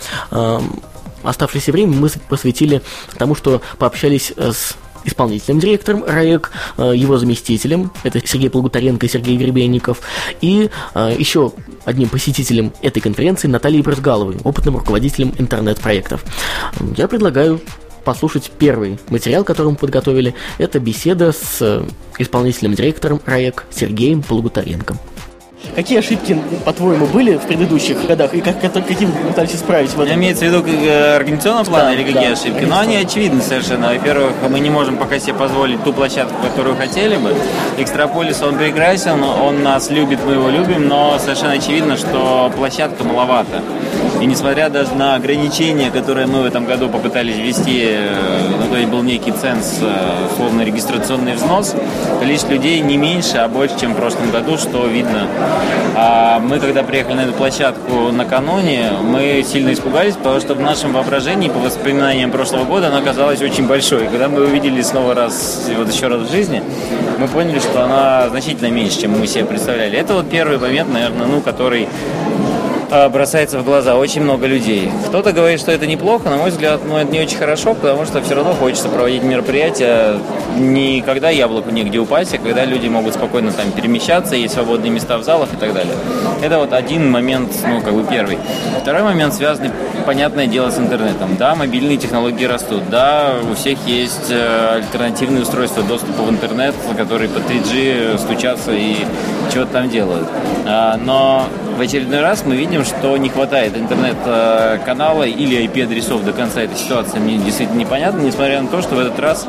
Оставшееся 1.25 1.73
время 1.73 1.97
мы 1.97 2.11
посвятили 2.29 2.83
тому, 3.17 3.35
что 3.35 3.61
пообщались 3.79 4.33
с 4.37 4.77
исполнительным 5.05 5.59
директором 5.59 6.05
РАЭК, 6.05 6.53
его 6.79 7.19
заместителем, 7.19 7.91
это 8.05 8.25
Сергей 8.25 8.51
Плугутаренко 8.51 9.07
и 9.07 9.09
Сергей 9.09 9.37
Гребенников, 9.37 10.01
и 10.41 10.71
еще 10.95 11.53
одним 11.85 12.09
посетителем 12.09 12.73
этой 12.83 13.01
конференции 13.01 13.49
Натальей 13.49 13.83
Брызгаловой, 13.83 14.37
опытным 14.45 14.77
руководителем 14.77 15.35
интернет-проектов. 15.39 16.25
Я 16.97 17.09
предлагаю 17.09 17.61
послушать 18.05 18.51
первый 18.59 18.99
материал, 19.09 19.45
который 19.45 19.69
мы 19.69 19.77
подготовили. 19.77 20.35
Это 20.59 20.79
беседа 20.81 21.33
с 21.33 21.59
э, 21.61 21.85
исполнительным 22.19 22.75
директором 22.75 23.21
РАЭК 23.27 23.67
Сергеем 23.71 24.23
Полугутаренко. 24.23 24.97
Какие 25.75 26.01
ошибки, 26.01 26.39
по-твоему, 26.67 27.07
были 27.07 27.37
в 27.37 27.43
предыдущих 27.43 28.05
годах 28.07 28.35
и 28.35 28.41
как, 28.43 28.61
какие 28.61 29.07
вы 29.07 29.29
пытались 29.29 29.55
исправить 29.55 29.91
в 29.91 30.01
этом? 30.01 30.17
Имеется 30.17 30.45
в 30.45 30.49
виду 30.49 30.65
э, 30.67 31.17
организационного 31.17 31.65
плана 31.65 31.85
да, 31.87 31.95
или 31.95 32.03
какие 32.03 32.29
да, 32.29 32.33
ошибки? 32.33 32.65
Ну, 32.65 32.77
они 32.77 32.97
очевидны 32.97 33.41
совершенно. 33.41 33.89
Во-первых, 33.89 34.33
мы 34.51 34.61
не 34.61 34.69
можем 34.69 34.99
пока 34.99 35.19
себе 35.19 35.35
позволить 35.35 35.83
ту 35.83 35.93
площадку, 35.95 36.35
которую 36.43 36.77
хотели 36.77 37.17
бы. 37.17 37.35
Экстраполис, 37.79 38.43
он 38.43 38.59
прекрасен, 38.59 39.23
он 39.23 39.63
нас 39.63 39.89
любит, 39.89 40.19
мы 40.27 40.33
его 40.33 40.51
любим, 40.51 40.89
но 40.89 41.19
совершенно 41.19 41.53
очевидно, 41.53 41.97
что 41.97 42.53
площадка 42.55 43.05
маловато. 43.05 43.63
И 44.21 44.27
несмотря 44.27 44.69
даже 44.69 44.95
на 44.95 45.17
ограничения, 45.17 45.91
которые 45.91 46.27
мы 46.27 46.43
в 46.43 46.45
этом 46.45 46.65
году 46.65 46.89
попытались 46.89 47.37
ввести, 47.37 47.89
ну, 48.61 48.69
то 48.71 48.77
есть 48.77 48.89
был 48.89 49.03
некий 49.03 49.33
ценз, 49.33 49.79
э, 49.81 50.33
условно, 50.33 50.63
регистрационный 50.63 51.35
взнос, 51.35 51.75
количество 52.21 52.53
людей 52.53 52.81
не 52.81 52.97
меньше, 52.97 53.39
а 53.39 53.49
больше, 53.49 53.79
чем 53.81 53.95
в 53.95 53.97
прошлом 53.97 54.31
году, 54.31 54.59
что 54.59 54.87
видно. 54.87 55.27
А 55.97 56.39
мы, 56.39 56.61
когда 56.61 56.83
приехали 56.85 57.15
на 57.15 57.21
эту 57.23 57.33
площадку 57.33 58.13
накануне, 58.13 58.93
мы 59.03 59.45
сильно 59.47 59.73
испугались, 59.73 60.15
потому 60.15 60.41
что 60.41 60.55
в 60.55 60.61
нашем 60.61 60.93
воображении, 60.93 61.49
по 61.49 61.59
воспоминаниям 61.59 62.31
прошлого 62.31 62.65
года, 62.65 62.89
она 62.89 63.01
казалась 63.01 63.43
очень 63.43 63.67
большой. 63.67 64.07
Когда 64.07 64.29
мы 64.29 64.45
увидели 64.45 64.83
снова 64.83 65.15
раз, 65.15 65.69
вот 65.77 65.93
еще 65.93 66.07
раз 66.07 66.29
в 66.29 66.31
жизни, 66.31 66.63
мы 67.19 67.29
поняли, 67.29 67.59
что 67.59 67.85
она 67.85 68.29
значительно 68.29 68.71
меньше, 68.71 69.01
чем 69.01 69.19
мы 69.19 69.27
себе 69.27 69.45
представляли. 69.45 69.99
Это 69.99 70.15
вот 70.15 70.31
первый 70.31 70.59
момент, 70.59 70.93
наверное, 70.93 71.27
ну, 71.27 71.41
который 71.41 71.89
бросается 73.11 73.59
в 73.59 73.65
глаза. 73.65 73.97
Очень 73.97 74.23
много 74.23 74.47
людей. 74.47 74.91
Кто-то 75.07 75.33
говорит, 75.33 75.61
что 75.61 75.73
это 75.73 75.87
неплохо, 75.87 76.29
на 76.29 76.37
мой 76.37 76.51
взгляд, 76.51 76.81
но 76.87 77.01
это 77.01 77.11
не 77.11 77.21
очень 77.21 77.39
хорошо, 77.39 77.75
потому 77.75 78.05
что 78.05 78.21
все 78.23 78.35
равно 78.35 78.53
хочется 78.53 78.89
проводить 78.89 79.23
мероприятия 79.23 80.19
не 80.57 81.01
когда 81.01 81.31
яблоку 81.31 81.71
негде 81.71 81.99
упасть, 81.99 82.35
а 82.35 82.39
когда 82.39 82.65
люди 82.65 82.89
могут 82.89 83.15
спокойно 83.15 83.53
там 83.53 83.71
перемещаться, 83.73 84.37
есть 84.37 84.55
свободные 84.55 84.91
места 84.91 85.19
в 85.19 85.25
залах 85.25 85.53
и 85.53 85.57
так 85.57 85.73
далее. 85.73 85.95
Это 86.43 86.59
вот 86.59 86.73
один 86.73 87.11
момент, 87.11 87.53
ну, 87.67 87.81
как 87.81 87.95
бы 87.95 88.05
первый. 88.05 88.39
Второй 88.81 89.03
момент 89.03 89.35
связанный, 89.35 89.71
понятное 90.07 90.47
дело, 90.47 90.71
с 90.71 90.79
интернетом. 90.79 91.37
Да, 91.37 91.55
мобильные 91.55 91.97
технологии 91.97 92.45
растут. 92.45 92.89
Да, 92.91 93.35
у 93.51 93.55
всех 93.55 93.79
есть 93.87 94.31
э, 94.31 94.77
альтернативные 94.77 95.43
устройства 95.43 95.83
доступа 95.83 96.23
в 96.23 96.31
интернет, 96.31 96.75
которые 96.97 97.29
по 97.29 97.39
3G 97.39 98.19
стучатся 98.19 98.73
и 98.73 98.97
чего-то 99.53 99.73
там 99.73 99.89
делают. 99.89 100.29
А, 100.67 100.97
но 100.97 101.47
в 101.77 101.81
очередной 101.81 102.21
раз 102.21 102.45
мы 102.45 102.57
видим, 102.57 102.85
что 102.85 103.17
не 103.17 103.29
хватает 103.29 103.77
интернет-канала 103.77 105.25
или 105.25 105.65
IP-адресов 105.65 106.25
до 106.25 106.33
конца 106.33 106.63
этой 106.63 106.77
ситуации. 106.77 107.19
Мне 107.19 107.39
действительно 107.39 107.79
непонятно, 107.79 108.21
несмотря 108.21 108.61
на 108.61 108.69
то, 108.69 108.83
что 108.83 108.95
в 108.95 108.99
этот 108.99 109.19
раз 109.19 109.47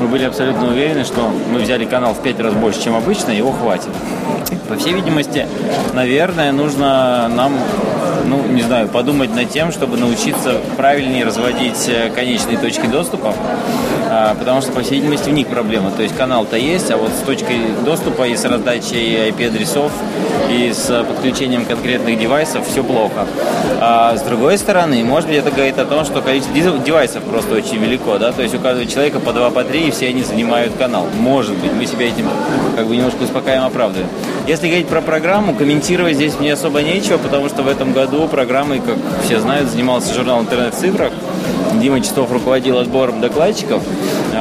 мы 0.00 0.08
были 0.08 0.24
абсолютно 0.24 0.68
уверены, 0.68 1.04
что 1.04 1.30
мы 1.52 1.60
взяли 1.60 1.84
канал 1.84 2.14
в 2.14 2.22
пять 2.22 2.40
раз 2.40 2.54
больше, 2.54 2.82
чем 2.82 2.94
обычно, 2.96 3.30
его 3.30 3.52
хватит. 3.52 3.90
По 4.68 4.76
всей 4.76 4.92
видимости, 4.92 5.46
наверное, 5.94 6.52
нужно 6.52 7.28
нам 7.28 7.52
ну, 8.26 8.46
не 8.46 8.62
знаю, 8.62 8.88
подумать 8.88 9.34
над 9.34 9.50
тем, 9.50 9.72
чтобы 9.72 9.96
научиться 9.96 10.60
правильнее 10.76 11.24
разводить 11.24 11.88
э, 11.88 12.10
конечные 12.10 12.58
точки 12.58 12.86
доступа, 12.86 13.34
а, 14.08 14.34
потому 14.34 14.60
что, 14.60 14.72
по 14.72 14.82
всей 14.82 14.96
видимости, 15.00 15.30
в 15.30 15.32
них 15.32 15.46
проблема. 15.46 15.90
То 15.90 16.02
есть 16.02 16.16
канал-то 16.16 16.56
есть, 16.56 16.90
а 16.90 16.96
вот 16.96 17.10
с 17.10 17.24
точкой 17.24 17.58
доступа 17.84 18.26
и 18.26 18.36
с 18.36 18.44
раздачей 18.44 19.30
IP-адресов, 19.30 19.92
и 20.50 20.72
с 20.72 21.04
подключением 21.04 21.64
конкретных 21.64 22.18
девайсов 22.18 22.66
все 22.66 22.82
плохо. 22.82 23.26
А 23.80 24.16
с 24.16 24.22
другой 24.22 24.58
стороны, 24.58 25.02
может 25.04 25.28
быть, 25.28 25.38
это 25.38 25.50
говорит 25.50 25.78
о 25.78 25.84
том, 25.84 26.04
что 26.04 26.22
количество 26.22 26.78
девайсов 26.78 27.22
просто 27.22 27.54
очень 27.54 27.76
велико, 27.76 28.18
да, 28.18 28.32
то 28.32 28.42
есть 28.42 28.54
у 28.54 28.58
каждого 28.58 28.86
человека 28.86 29.20
по 29.20 29.32
два, 29.32 29.50
по 29.50 29.62
три, 29.62 29.88
и 29.88 29.90
все 29.90 30.08
они 30.08 30.22
занимают 30.22 30.74
канал. 30.76 31.06
Может 31.18 31.56
быть, 31.56 31.72
мы 31.72 31.86
себя 31.86 32.08
этим 32.08 32.28
как 32.76 32.86
бы 32.86 32.96
немножко 32.96 33.22
успокаиваем, 33.22 33.66
оправдываем. 33.66 34.08
Если 34.46 34.66
говорить 34.66 34.88
про 34.88 35.00
программу, 35.00 35.54
комментировать 35.54 36.16
здесь 36.16 36.38
мне 36.40 36.54
особо 36.54 36.82
нечего, 36.82 37.18
потому 37.18 37.48
что 37.48 37.62
в 37.62 37.68
этом 37.68 37.92
году 37.92 38.09
программой, 38.28 38.80
как 38.80 38.96
все 39.24 39.40
знают, 39.40 39.70
занимался 39.70 40.12
журнал 40.14 40.40
«Интернет 40.40 40.74
в 40.74 40.78
цифрах». 40.78 41.12
Дима 41.80 42.00
Чистов 42.00 42.30
руководил 42.32 42.78
отбором 42.78 43.20
докладчиков. 43.20 43.82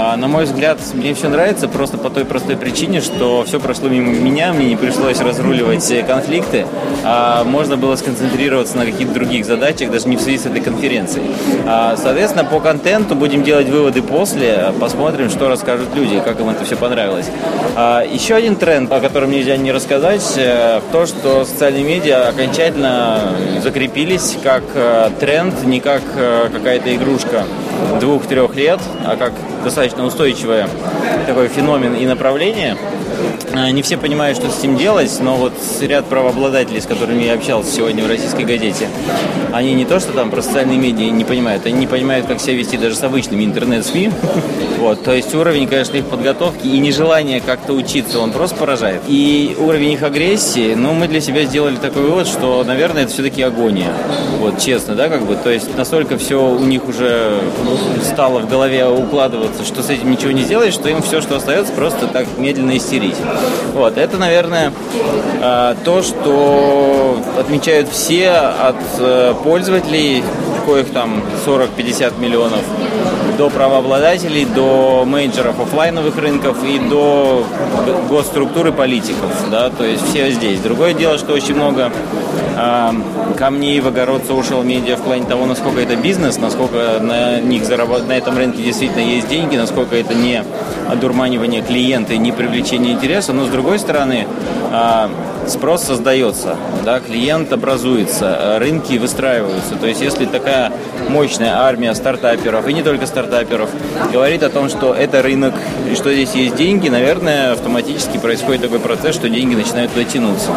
А, 0.01 0.15
на 0.15 0.29
мой 0.29 0.45
взгляд, 0.45 0.79
мне 0.93 1.13
все 1.13 1.27
нравится 1.27 1.67
просто 1.67 1.97
по 1.97 2.09
той 2.09 2.23
простой 2.23 2.55
причине, 2.55 3.01
что 3.01 3.43
все 3.43 3.59
прошло 3.59 3.89
мимо 3.89 4.13
меня, 4.13 4.53
мне 4.53 4.67
не 4.67 4.77
пришлось 4.77 5.19
разруливать 5.19 5.85
конфликты, 6.07 6.65
а 7.03 7.43
можно 7.43 7.75
было 7.75 7.97
сконцентрироваться 7.97 8.77
на 8.77 8.85
каких-то 8.85 9.13
других 9.13 9.45
задачах, 9.45 9.91
даже 9.91 10.07
не 10.07 10.15
в 10.15 10.21
связи 10.21 10.37
с 10.37 10.45
этой 10.45 10.61
конференцией. 10.61 11.29
А, 11.67 11.97
соответственно, 11.97 12.45
по 12.45 12.61
контенту 12.61 13.13
будем 13.13 13.43
делать 13.43 13.67
выводы 13.67 14.01
после, 14.01 14.71
посмотрим, 14.79 15.29
что 15.29 15.49
расскажут 15.49 15.93
люди, 15.93 16.21
как 16.23 16.39
им 16.39 16.47
это 16.47 16.63
все 16.63 16.77
понравилось. 16.77 17.29
А, 17.75 18.01
еще 18.01 18.35
один 18.35 18.55
тренд, 18.55 18.89
о 18.93 19.01
котором 19.01 19.31
нельзя 19.31 19.57
не 19.57 19.73
рассказать, 19.73 20.23
э, 20.37 20.79
то, 20.93 21.07
что 21.07 21.43
социальные 21.43 21.83
медиа 21.83 22.29
окончательно 22.29 23.33
закрепились 23.61 24.37
как 24.41 24.63
э, 24.75 25.09
тренд, 25.19 25.65
не 25.65 25.81
как 25.81 26.03
э, 26.15 26.47
какая-то 26.53 26.95
игрушка 26.95 27.43
двух-трех 27.99 28.55
лет, 28.55 28.79
а 29.05 29.15
как 29.15 29.33
достаточно 29.63 30.05
устойчивое 30.05 30.67
такой 31.25 31.47
феномен 31.47 31.95
и 31.95 32.05
направление. 32.05 32.77
А, 33.53 33.71
не 33.71 33.81
все 33.81 33.97
понимают, 33.97 34.37
что 34.37 34.49
с 34.49 34.59
этим 34.59 34.77
делать, 34.77 35.11
но 35.21 35.35
вот 35.35 35.53
ряд 35.81 36.05
правообладателей, 36.05 36.81
с 36.81 36.85
которыми 36.85 37.23
я 37.23 37.33
общался 37.33 37.71
сегодня 37.71 38.03
в 38.03 38.07
российской 38.07 38.45
газете, 38.45 38.87
они 39.51 39.73
не 39.73 39.85
то, 39.85 39.99
что 39.99 40.11
там 40.11 40.29
про 40.29 40.41
социальные 40.41 40.77
медиа 40.77 41.09
не 41.09 41.25
понимают, 41.25 41.65
они 41.65 41.79
не 41.79 41.87
понимают, 41.87 42.27
как 42.27 42.39
себя 42.39 42.55
вести 42.55 42.77
даже 42.77 42.95
с 42.95 43.03
обычными 43.03 43.43
интернет-СМИ. 43.43 44.11
Вот, 44.77 45.03
то 45.03 45.13
есть 45.13 45.33
уровень, 45.35 45.67
конечно, 45.67 45.97
их 45.97 46.05
подготовки 46.05 46.65
и 46.65 46.79
нежелание 46.79 47.41
как-то 47.41 47.73
учиться, 47.73 48.19
он 48.19 48.31
просто 48.31 48.55
поражает. 48.55 49.01
И 49.07 49.55
уровень 49.59 49.93
их 49.93 50.03
агрессии, 50.03 50.73
ну, 50.73 50.93
мы 50.93 51.07
для 51.07 51.19
себя 51.19 51.43
сделали 51.43 51.75
такой 51.75 52.03
вывод, 52.03 52.27
что, 52.27 52.63
наверное, 52.63 53.03
это 53.03 53.11
все-таки 53.11 53.41
агония. 53.41 53.93
Вот, 54.39 54.59
честно, 54.59 54.95
да, 54.95 55.09
как 55.09 55.23
бы, 55.23 55.35
то 55.35 55.49
есть 55.49 55.75
настолько 55.75 56.17
все 56.17 56.49
у 56.49 56.63
них 56.63 56.87
уже 56.87 57.41
стало 58.03 58.39
в 58.39 58.49
голове 58.49 58.87
укладываться, 58.87 59.65
что 59.65 59.83
с 59.83 59.89
этим 59.89 60.11
ничего 60.11 60.31
не 60.31 60.43
сделаешь, 60.43 60.73
что 60.73 60.87
им 60.87 61.01
все, 61.01 61.19
что 61.19 61.35
остается, 61.35 61.73
просто 61.73 62.07
так 62.07 62.25
медленно 62.37 62.77
истерить. 62.77 63.08
Вот, 63.73 63.97
это, 63.97 64.17
наверное, 64.17 64.73
а, 65.41 65.75
то, 65.83 66.01
что 66.01 67.17
отмечают 67.37 67.89
все 67.89 68.29
от 68.29 68.75
э, 68.99 69.33
пользователей, 69.43 70.23
коих 70.69 70.89
там 70.91 71.21
40-50 71.45 72.19
миллионов, 72.19 72.61
до 73.37 73.49
правообладателей, 73.49 74.45
до 74.45 75.03
менеджеров 75.05 75.59
офлайновых 75.59 76.17
рынков 76.17 76.57
и 76.63 76.77
до 76.77 77.45
госструктуры 78.09 78.71
политиков, 78.71 79.31
да, 79.49 79.69
то 79.69 79.85
есть 79.85 80.05
все 80.09 80.29
здесь. 80.31 80.59
Другое 80.59 80.93
дело, 80.93 81.17
что 81.17 81.33
очень 81.33 81.55
много 81.55 81.91
э, 82.57 82.91
камней 83.37 83.79
в 83.79 83.87
огород 83.87 84.23
social 84.27 84.63
media 84.65 84.97
в 84.97 85.01
плане 85.01 85.25
того, 85.25 85.45
насколько 85.45 85.79
это 85.79 85.95
бизнес, 85.95 86.37
насколько 86.37 86.99
на 87.01 87.39
них 87.39 87.63
заработ... 87.65 88.07
на 88.07 88.13
этом 88.13 88.37
рынке 88.37 88.61
действительно 88.61 89.01
есть 89.01 89.27
деньги, 89.29 89.55
насколько 89.55 89.95
это 89.95 90.13
не 90.13 90.43
одурманивание 90.89 91.61
клиента 91.61 92.13
и 92.13 92.17
не 92.17 92.31
привлечение 92.31 92.93
интереса, 92.93 93.31
но 93.31 93.45
с 93.45 93.49
другой 93.49 93.79
стороны, 93.79 94.27
э, 94.71 95.07
спрос 95.49 95.83
создается, 95.83 96.55
да, 96.83 96.99
клиент 96.99 97.51
образуется, 97.51 98.57
рынки 98.59 98.97
выстраиваются. 98.97 99.75
То 99.75 99.87
есть 99.87 100.01
если 100.01 100.25
такая 100.25 100.71
мощная 101.09 101.57
армия 101.57 101.93
стартаперов, 101.95 102.67
и 102.67 102.73
не 102.73 102.83
только 102.83 103.05
стартаперов, 103.05 103.69
говорит 104.11 104.43
о 104.43 104.49
том, 104.49 104.69
что 104.69 104.93
это 104.93 105.21
рынок, 105.21 105.53
и 105.91 105.95
что 105.95 106.13
здесь 106.13 106.33
есть 106.33 106.55
деньги, 106.55 106.89
наверное, 106.89 107.53
автоматически 107.53 108.17
происходит 108.17 108.61
такой 108.61 108.79
процесс, 108.79 109.15
что 109.15 109.29
деньги 109.29 109.55
начинают 109.55 109.91
туда 109.91 110.05
тянуться. 110.05 110.49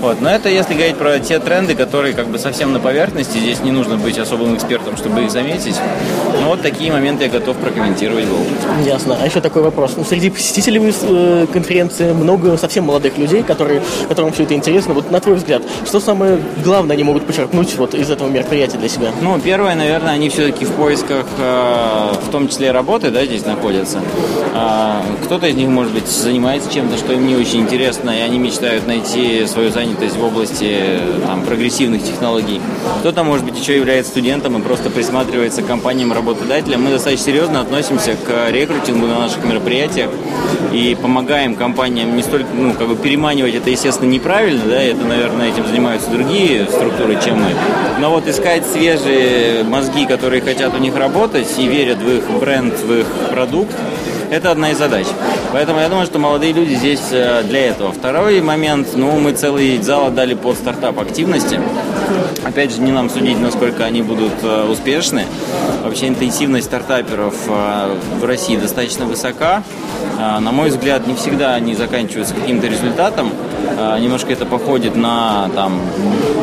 Вот. 0.00 0.20
Но 0.20 0.30
это 0.30 0.48
если 0.48 0.74
говорить 0.74 0.96
про 0.96 1.18
те 1.18 1.38
тренды, 1.38 1.74
которые 1.74 2.14
как 2.14 2.28
бы 2.28 2.38
совсем 2.38 2.72
на 2.72 2.80
поверхности, 2.80 3.38
здесь 3.38 3.60
не 3.60 3.70
нужно 3.70 3.96
быть 3.96 4.18
особым 4.18 4.54
экспертом, 4.56 4.96
чтобы 4.96 5.24
их 5.24 5.30
заметить. 5.30 5.76
Но 6.40 6.48
вот 6.48 6.62
такие 6.62 6.92
моменты 6.92 7.24
я 7.24 7.30
готов 7.30 7.56
прокомментировать 7.56 8.26
был. 8.26 8.38
Ясно. 8.84 9.16
А 9.20 9.26
еще 9.26 9.40
такой 9.40 9.62
вопрос. 9.62 9.94
Ну, 9.96 10.04
среди 10.04 10.30
посетителей 10.30 10.92
э, 11.02 11.46
конференции 11.52 12.12
много 12.12 12.56
совсем 12.56 12.84
молодых 12.84 13.16
людей, 13.18 13.42
которые, 13.42 13.82
которым 14.08 14.32
все 14.34 14.42
это 14.42 14.54
интересно. 14.54 14.94
Вот 14.94 15.10
на 15.10 15.20
твой 15.20 15.36
взгляд, 15.36 15.62
что 15.86 16.00
самое 16.00 16.38
главное 16.62 16.94
они 16.94 17.04
могут 17.04 17.24
подчеркнуть 17.24 17.74
вот 17.76 17.94
из 17.94 18.10
этого 18.10 18.28
мероприятия 18.28 18.76
для 18.76 18.88
себя? 18.88 19.12
Ну, 19.22 19.38
первое, 19.38 19.74
наверное, 19.74 20.12
они 20.12 20.28
все-таки 20.28 20.64
в 20.64 20.72
поисках, 20.72 21.26
э, 21.38 22.12
в 22.26 22.30
том 22.30 22.48
числе 22.48 22.72
работы, 22.72 23.10
да, 23.10 23.24
здесь 23.24 23.46
находятся. 23.46 24.00
Э, 24.54 25.00
кто-то 25.24 25.46
из 25.46 25.54
них, 25.54 25.68
может 25.68 25.92
быть, 25.92 26.06
занимается 26.06 26.72
чем-то, 26.72 26.98
что 26.98 27.12
им 27.12 27.26
не 27.26 27.36
очень 27.36 27.60
интересно, 27.60 28.10
и 28.10 28.20
они 28.20 28.38
мечтают 28.38 28.86
найти 28.86 29.46
свою 29.46 29.70
занятость 29.70 30.16
в 30.16 30.24
области 30.24 31.00
там, 31.26 31.42
прогрессивных 31.42 32.02
технологий. 32.02 32.60
Кто-то, 33.00 33.24
может 33.24 33.44
быть, 33.44 33.58
еще 33.58 33.76
является 33.76 34.10
студентом 34.10 34.58
и 34.58 34.62
просто 34.62 34.90
присматривается 34.90 35.62
к 35.62 35.66
компаниям-работодателям. 35.66 36.82
Мы 36.82 36.90
достаточно 36.90 37.24
серьезно 37.24 37.60
относимся 37.60 38.16
к 38.16 38.50
рекрутингу 38.50 39.06
на 39.06 39.20
наших 39.20 39.44
мероприятиях 39.44 40.10
и 40.72 40.96
помогаем 41.00 41.54
компаниям 41.54 42.16
не 42.16 42.22
столько, 42.22 42.48
ну, 42.54 42.72
как 42.74 42.88
бы 42.88 42.96
переманивать 42.96 43.54
это, 43.54 43.70
естественно, 43.70 44.08
неправильно, 44.24 44.64
да, 44.64 44.82
это, 44.82 45.04
наверное, 45.04 45.50
этим 45.50 45.66
занимаются 45.66 46.08
другие 46.08 46.64
структуры, 46.64 47.18
чем 47.22 47.42
мы. 47.42 47.50
Но 48.00 48.08
вот 48.08 48.26
искать 48.26 48.64
свежие 48.64 49.64
мозги, 49.64 50.06
которые 50.06 50.40
хотят 50.40 50.72
у 50.72 50.78
них 50.78 50.96
работать 50.96 51.46
и 51.58 51.66
верят 51.66 51.98
в 51.98 52.08
их 52.10 52.30
бренд, 52.40 52.72
в 52.74 53.00
их 53.00 53.06
продукт, 53.30 53.74
это 54.30 54.50
одна 54.50 54.70
из 54.70 54.78
задач. 54.78 55.06
Поэтому 55.52 55.78
я 55.80 55.90
думаю, 55.90 56.06
что 56.06 56.18
молодые 56.18 56.54
люди 56.54 56.72
здесь 56.72 57.02
э, 57.10 57.42
для 57.42 57.68
этого. 57.68 57.92
Второй 57.92 58.40
момент, 58.40 58.88
ну, 58.94 59.12
мы 59.20 59.32
целый 59.32 59.76
зал 59.82 60.06
отдали 60.06 60.32
под 60.32 60.56
стартап 60.56 60.98
активности. 60.98 61.60
Опять 62.44 62.74
же, 62.74 62.80
не 62.80 62.92
нам 62.92 63.10
судить, 63.10 63.38
насколько 63.38 63.84
они 63.84 64.00
будут 64.00 64.32
э, 64.42 64.64
успешны. 64.64 65.26
Вообще 65.84 66.08
интенсивность 66.08 66.66
стартаперов 66.66 67.34
э, 67.46 67.96
в 68.20 68.24
России 68.24 68.56
достаточно 68.56 69.04
высока. 69.04 69.62
На 70.16 70.52
мой 70.52 70.70
взгляд, 70.70 71.06
не 71.08 71.14
всегда 71.14 71.54
они 71.54 71.74
заканчиваются 71.74 72.34
каким-то 72.34 72.68
результатом. 72.68 73.32
Немножко 74.00 74.32
это 74.32 74.46
походит 74.46 74.96
на 74.96 75.50
там, 75.54 75.80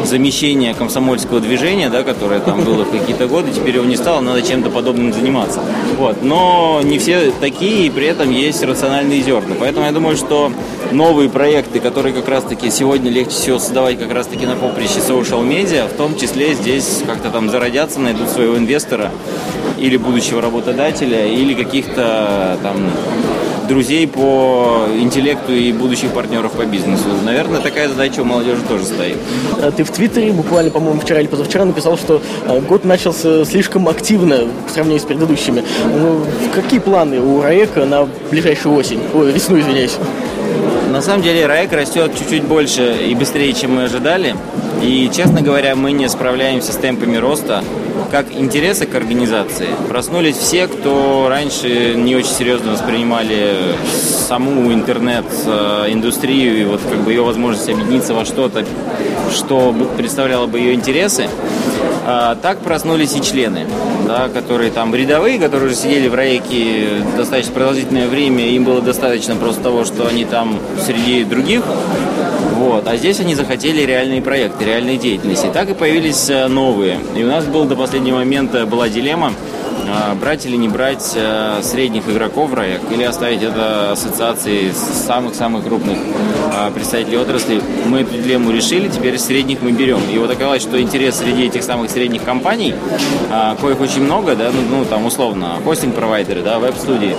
замещение 0.05 0.73
комсомольского 0.73 1.39
движения, 1.39 1.89
да, 1.89 2.03
которое 2.03 2.39
там 2.39 2.63
было 2.63 2.83
в 2.83 2.91
какие-то 2.91 3.27
годы, 3.27 3.51
теперь 3.51 3.75
его 3.75 3.85
не 3.85 3.95
стало, 3.95 4.21
надо 4.21 4.41
чем-то 4.41 4.69
подобным 4.69 5.13
заниматься. 5.13 5.61
Вот. 5.97 6.23
Но 6.23 6.81
не 6.83 6.97
все 6.99 7.31
такие, 7.39 7.87
и 7.87 7.89
при 7.89 8.07
этом 8.07 8.29
есть 8.31 8.63
рациональные 8.63 9.21
зерна. 9.21 9.55
Поэтому 9.59 9.85
я 9.85 9.91
думаю, 9.91 10.17
что 10.17 10.51
новые 10.91 11.29
проекты, 11.29 11.79
которые 11.79 12.13
как 12.13 12.27
раз-таки 12.27 12.69
сегодня 12.69 13.09
легче 13.09 13.31
всего 13.31 13.59
создавать 13.59 13.99
как 13.99 14.11
раз-таки 14.11 14.45
на 14.45 14.55
поприще 14.55 14.99
social 14.99 15.47
media, 15.47 15.87
в 15.87 15.93
том 15.93 16.17
числе 16.17 16.53
здесь 16.53 17.03
как-то 17.05 17.29
там 17.29 17.49
зародятся, 17.49 17.99
найдут 17.99 18.29
своего 18.29 18.57
инвестора 18.57 19.11
или 19.77 19.97
будущего 19.97 20.41
работодателя, 20.41 21.25
или 21.25 21.53
каких-то 21.53 22.57
там 22.61 22.91
друзей 23.67 24.07
по 24.07 24.85
интеллекту 24.99 25.53
и 25.53 25.71
будущих 25.71 26.11
партнеров 26.11 26.53
по 26.53 26.65
бизнесу. 26.65 27.05
Наверное, 27.23 27.59
такая 27.61 27.87
задача 27.87 28.21
у 28.21 28.25
молодежи 28.25 28.61
тоже 28.67 28.85
стоит. 28.85 29.17
А 29.61 29.71
ты 29.71 29.83
в 29.83 29.91
Твиттере 29.91 30.31
буквально, 30.31 30.71
по-моему, 30.71 30.99
вчера 30.99 31.19
или 31.19 31.27
позавчера 31.27 31.65
написал, 31.65 31.97
что 31.97 32.21
а, 32.45 32.59
год 32.59 32.85
начался 32.85 33.45
слишком 33.45 33.87
активно 33.87 34.47
в 34.67 34.71
сравнении 34.71 34.99
с 34.99 35.05
предыдущими. 35.05 35.63
Ну, 35.85 36.25
какие 36.53 36.79
планы 36.79 37.19
у 37.19 37.41
РАЭКа 37.41 37.85
на 37.85 38.07
ближайшую 38.29 38.75
осень? 38.75 38.99
Ой, 39.13 39.31
весну, 39.31 39.59
извиняюсь. 39.59 39.97
На 40.91 41.01
самом 41.01 41.23
деле 41.23 41.45
РАЭК 41.45 41.71
растет 41.73 42.11
чуть-чуть 42.17 42.43
больше 42.43 42.97
и 43.07 43.15
быстрее, 43.15 43.53
чем 43.53 43.75
мы 43.75 43.83
ожидали. 43.83 44.35
И, 44.81 45.09
честно 45.13 45.41
говоря, 45.41 45.75
мы 45.75 45.91
не 45.91 46.09
справляемся 46.09 46.71
с 46.73 46.77
темпами 46.77 47.17
роста 47.17 47.63
как 48.09 48.31
интересы 48.33 48.85
к 48.85 48.95
организации. 48.95 49.67
Проснулись 49.87 50.35
все, 50.35 50.67
кто 50.67 51.27
раньше 51.29 51.95
не 51.95 52.15
очень 52.15 52.31
серьезно 52.31 52.73
воспринимали 52.73 53.75
саму 54.27 54.73
интернет-индустрию 54.73 56.61
и 56.61 56.65
вот 56.65 56.81
как 56.89 56.99
бы 56.99 57.11
ее 57.11 57.21
возможность 57.21 57.69
объединиться 57.69 58.13
во 58.13 58.25
что-то, 58.25 58.65
что 59.31 59.73
представляло 59.97 60.47
бы 60.47 60.59
ее 60.59 60.73
интересы. 60.73 61.29
А, 62.05 62.35
так 62.35 62.59
проснулись 62.59 63.15
и 63.15 63.21
члены, 63.21 63.67
да, 64.11 64.29
которые 64.29 64.71
там 64.71 64.93
рядовые, 64.93 65.39
которые 65.39 65.67
уже 65.67 65.75
сидели 65.75 66.07
в 66.07 66.15
РАЭКе 66.15 67.03
достаточно 67.17 67.53
продолжительное 67.53 68.07
время, 68.07 68.45
им 68.49 68.65
было 68.65 68.81
достаточно 68.81 69.35
просто 69.35 69.63
того, 69.63 69.85
что 69.85 70.07
они 70.07 70.25
там 70.25 70.59
среди 70.85 71.23
других 71.23 71.63
вот. 72.57 72.87
А 72.87 72.95
здесь 72.95 73.19
они 73.19 73.33
захотели 73.33 73.81
реальные 73.81 74.21
проекты, 74.21 74.65
реальные 74.65 74.97
деятельности. 74.97 75.49
Так 75.51 75.69
и 75.71 75.73
появились 75.73 76.29
э, 76.29 76.47
новые. 76.47 76.99
И 77.15 77.23
у 77.23 77.27
нас 77.27 77.45
был 77.45 77.65
до 77.65 77.75
последнего 77.75 78.17
момента 78.17 78.67
была 78.67 78.87
дилемма, 78.87 79.33
брать 80.19 80.45
или 80.45 80.55
не 80.55 80.67
брать 80.67 81.13
э, 81.15 81.61
средних 81.63 82.07
игроков 82.09 82.51
в 82.51 82.53
РАЭК 82.53 82.81
или 82.91 83.03
оставить 83.03 83.43
это 83.43 83.91
ассоциации 83.91 84.71
самых-самых 84.71 85.63
крупных 85.63 85.97
представителей 86.73 87.17
отрасли. 87.17 87.61
Мы 87.85 88.01
эту 88.01 88.13
дилемму 88.13 88.51
решили, 88.51 88.87
теперь 88.87 89.17
средних 89.17 89.61
мы 89.61 89.71
берем. 89.71 89.99
И 90.13 90.17
вот 90.17 90.29
оказалось, 90.29 90.61
что 90.61 90.79
интерес 90.81 91.17
среди 91.17 91.45
этих 91.45 91.63
самых 91.63 91.89
средних 91.89 92.23
компаний, 92.23 92.75
коих 93.59 93.79
очень 93.79 94.03
много, 94.03 94.35
да, 94.35 94.51
ну, 94.51 94.77
ну 94.77 94.85
там 94.85 95.05
условно, 95.05 95.57
хостинг-провайдеры, 95.63 96.43
да, 96.43 96.59
веб-студии, 96.59 97.15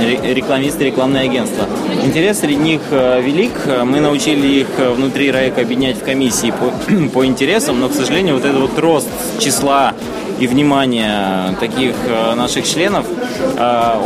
рекламисты, 0.00 0.84
рекламные 0.84 1.24
агентства. 1.24 1.66
Интерес 2.04 2.40
среди 2.40 2.56
них 2.56 2.80
э, 2.90 3.20
велик. 3.20 3.52
Мы 3.84 4.00
научили 4.00 4.60
их 4.60 4.66
э, 4.78 4.90
внутри 4.90 5.30
РАЭК 5.30 5.58
объединять 5.58 5.96
в 5.96 6.04
комиссии 6.04 6.52
по, 6.52 6.72
по 7.12 7.26
интересам, 7.26 7.80
но, 7.80 7.88
к 7.88 7.94
сожалению, 7.94 8.34
вот 8.34 8.44
этот 8.44 8.60
вот 8.60 8.78
рост 8.78 9.08
числа 9.38 9.94
и 10.38 10.46
внимания 10.46 11.56
таких 11.60 11.94
э, 12.06 12.34
наших 12.34 12.66
членов, 12.66 13.06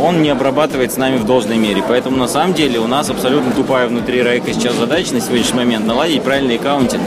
он 0.01 0.21
не 0.21 0.29
обрабатывает 0.29 0.91
с 0.91 0.97
нами 0.97 1.17
в 1.17 1.25
должной 1.25 1.57
мере. 1.57 1.83
Поэтому, 1.87 2.17
на 2.17 2.27
самом 2.27 2.53
деле, 2.53 2.79
у 2.79 2.87
нас 2.87 3.09
абсолютно 3.09 3.51
тупая 3.51 3.87
внутри 3.87 4.21
РАЭКа 4.21 4.53
сейчас 4.53 4.75
задача 4.75 5.13
на 5.13 5.21
сегодняшний 5.21 5.57
момент 5.57 5.85
наладить 5.85 6.21
правильный 6.21 6.55
аккаунтинг. 6.55 7.01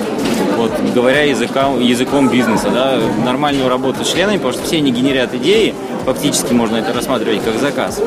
Вот, 0.56 0.72
говоря 0.94 1.22
языком, 1.22 1.80
языком 1.80 2.28
бизнеса, 2.28 2.70
да, 2.70 2.98
нормальную 3.24 3.68
работу 3.68 4.04
с 4.04 4.12
членами, 4.12 4.37
потому 4.37 4.54
что 4.54 4.64
все 4.64 4.76
они 4.76 4.92
генерят 4.92 5.34
идеи, 5.34 5.74
фактически 6.05 6.53
можно 6.53 6.77
это 6.77 6.93
рассматривать 6.93 7.43
как 7.45 7.59
заказ. 7.59 8.01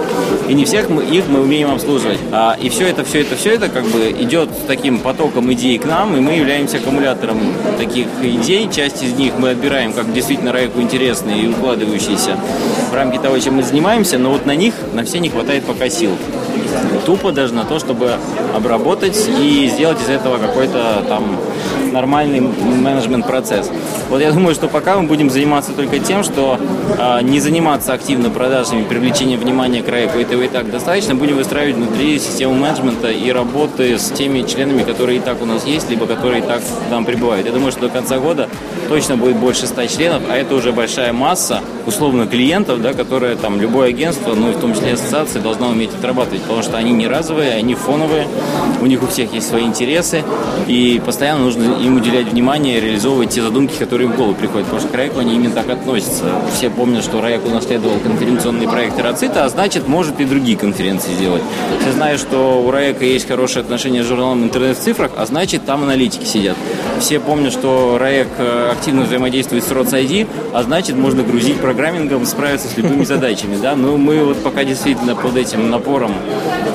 И 0.48 0.54
не 0.54 0.66
всех 0.66 0.90
мы, 0.90 1.04
их 1.04 1.28
мы 1.28 1.42
умеем 1.42 1.72
обслуживать. 1.72 2.20
А, 2.32 2.58
и 2.60 2.70
все 2.70 2.88
это, 2.88 3.04
все 3.04 3.22
это, 3.22 3.36
все 3.36 3.56
это 3.56 3.70
как 3.70 3.86
бы 3.86 4.12
идет 4.12 4.50
таким 4.68 5.00
потоком 5.00 5.52
идей 5.54 5.78
к 5.78 5.86
нам, 5.86 6.16
и 6.16 6.20
мы 6.20 6.34
являемся 6.34 6.78
аккумулятором 6.78 7.40
таких 7.78 8.08
идей. 8.22 8.70
Часть 8.72 9.04
из 9.04 9.14
них 9.14 9.34
мы 9.38 9.50
отбираем 9.50 9.94
как 9.94 10.14
действительно 10.14 10.52
райку 10.52 10.82
интересные 10.82 11.44
и 11.44 11.48
укладывающиеся 11.48 12.38
в 12.92 12.94
рамки 12.94 13.18
того, 13.18 13.38
чем 13.40 13.56
мы 13.56 13.64
занимаемся, 13.64 14.18
но 14.18 14.32
вот 14.32 14.46
на 14.46 14.56
них, 14.56 14.74
на 14.94 15.04
все 15.04 15.20
не 15.20 15.30
хватает 15.30 15.64
пока 15.66 15.90
сил. 15.90 16.12
Тупо 17.06 17.32
даже 17.32 17.54
на 17.54 17.64
то, 17.64 17.80
чтобы 17.80 18.14
обработать 18.56 19.18
и 19.40 19.70
сделать 19.74 20.02
из 20.02 20.10
этого 20.10 20.38
какой-то 20.38 21.04
там 21.08 21.38
нормальный 21.92 22.42
менеджмент-процесс. 22.42 23.70
Вот 24.10 24.22
я 24.22 24.32
думаю, 24.32 24.56
что 24.56 24.68
пока 24.68 24.98
мы 24.98 25.08
будем 25.08 25.30
заниматься 25.30 25.72
только 25.74 26.00
тем, 26.00 26.24
что 26.24 26.60
э, 26.98 27.22
не 27.24 27.40
заниматься 27.40 27.94
активно 27.94 28.30
продажами, 28.30 28.84
привлечением 28.84 29.40
внимания 29.40 29.82
к 29.82 29.90
райку, 29.90 30.20
этого 30.20 30.42
и 30.42 30.48
так 30.48 30.70
достаточно, 30.72 31.16
будем 31.16 31.36
выстраивать 31.36 31.76
внутри 31.76 32.20
систему 32.20 32.54
менеджмента 32.54 33.10
и 33.10 33.32
работы 33.32 33.98
с 33.98 34.12
теми 34.12 34.42
членами, 34.42 34.84
которые 34.84 35.18
и 35.18 35.22
так 35.22 35.42
у 35.42 35.46
нас 35.46 35.66
есть, 35.66 35.90
либо 35.90 36.06
которые 36.06 36.42
и 36.42 36.46
так 36.46 36.62
там 36.90 37.06
прибывают. 37.06 37.46
Я 37.46 37.52
думаю, 37.52 37.72
что 37.72 37.82
до 37.82 37.90
конца 37.90 38.18
года 38.20 38.48
точно 38.88 39.18
будет 39.18 39.36
больше 39.38 39.68
100 39.68 39.88
членов, 39.88 40.24
а 40.30 40.36
это 40.36 40.56
уже 40.56 40.72
большая 40.72 41.14
масса, 41.14 41.62
условно, 41.86 42.28
клиентов, 42.28 42.82
да, 42.82 42.94
которые 42.94 43.36
там 43.36 43.60
любое 43.60 43.90
агентство, 43.90 44.34
ну, 44.34 44.52
в 44.52 44.60
том 44.60 44.74
числе 44.74 44.94
ассоциации, 44.94 45.40
должна 45.40 45.68
уметь 45.68 45.92
отрабатывать, 45.94 46.42
потому 46.42 46.64
что 46.64 46.78
они 46.78 46.92
не 46.92 47.08
разовые, 47.08 47.54
они 47.54 47.76
фоновые, 47.76 48.28
у 48.82 48.86
них 48.86 49.04
у 49.04 49.08
всех 49.08 49.34
есть 49.34 49.48
свои 49.48 49.64
интересы, 49.64 50.24
и 50.68 51.02
постоянно 51.06 51.44
нужно 51.44 51.77
им 51.80 51.98
уделять 51.98 52.28
внимание, 52.28 52.80
реализовывать 52.80 53.30
те 53.30 53.42
задумки, 53.42 53.76
которые 53.78 54.08
в 54.08 54.16
голову 54.16 54.36
приходят, 54.36 54.66
потому 54.66 54.82
что 54.82 54.90
к 54.90 54.96
Райку 54.96 55.20
они 55.20 55.36
именно 55.36 55.54
так 55.54 55.70
относятся. 55.70 56.26
Все 56.54 56.70
помнят, 56.70 57.04
что 57.04 57.22
Райк 57.22 57.46
унаследовал 57.46 58.00
конференционный 58.00 58.68
проект 58.68 59.00
Эроцита, 59.00 59.46
а 59.46 59.50
значит, 59.50 59.88
может 59.88 60.20
и 60.20 60.26
другие 60.26 60.58
конференции 60.58 61.12
сделать. 61.14 61.42
Все 61.82 61.92
знают, 61.92 62.20
что 62.20 62.64
у 62.64 62.72
Райка 62.72 63.06
есть 63.06 63.28
хорошие 63.28 63.62
отношения 63.62 64.04
с 64.04 64.08
журналом 64.08 64.44
«Интернет 64.44 64.78
в 64.78 64.82
цифрах», 64.82 65.12
а 65.18 65.26
значит, 65.26 65.66
там 65.66 65.84
аналитики 65.84 66.26
сидят. 66.26 66.58
Все 67.00 67.20
помнят, 67.20 67.54
что 67.54 67.98
Раек 68.00 68.28
э, 68.38 68.70
активно 68.72 69.04
взаимодействует 69.04 69.64
с 69.64 69.72
ROTS 69.72 70.28
а 70.54 70.64
значит, 70.64 70.96
можно 70.96 71.24
грузить 71.24 71.60
программингом, 71.60 72.26
справиться 72.26 72.68
с 72.68 72.78
любыми 72.78 73.04
задачами. 73.04 73.58
Да? 73.62 73.76
Ну, 73.76 73.98
мы 73.98 74.24
вот 74.24 74.42
пока 74.44 74.64
действительно 74.64 75.16
под 75.16 75.36
этим 75.36 75.70
напором 75.70 76.14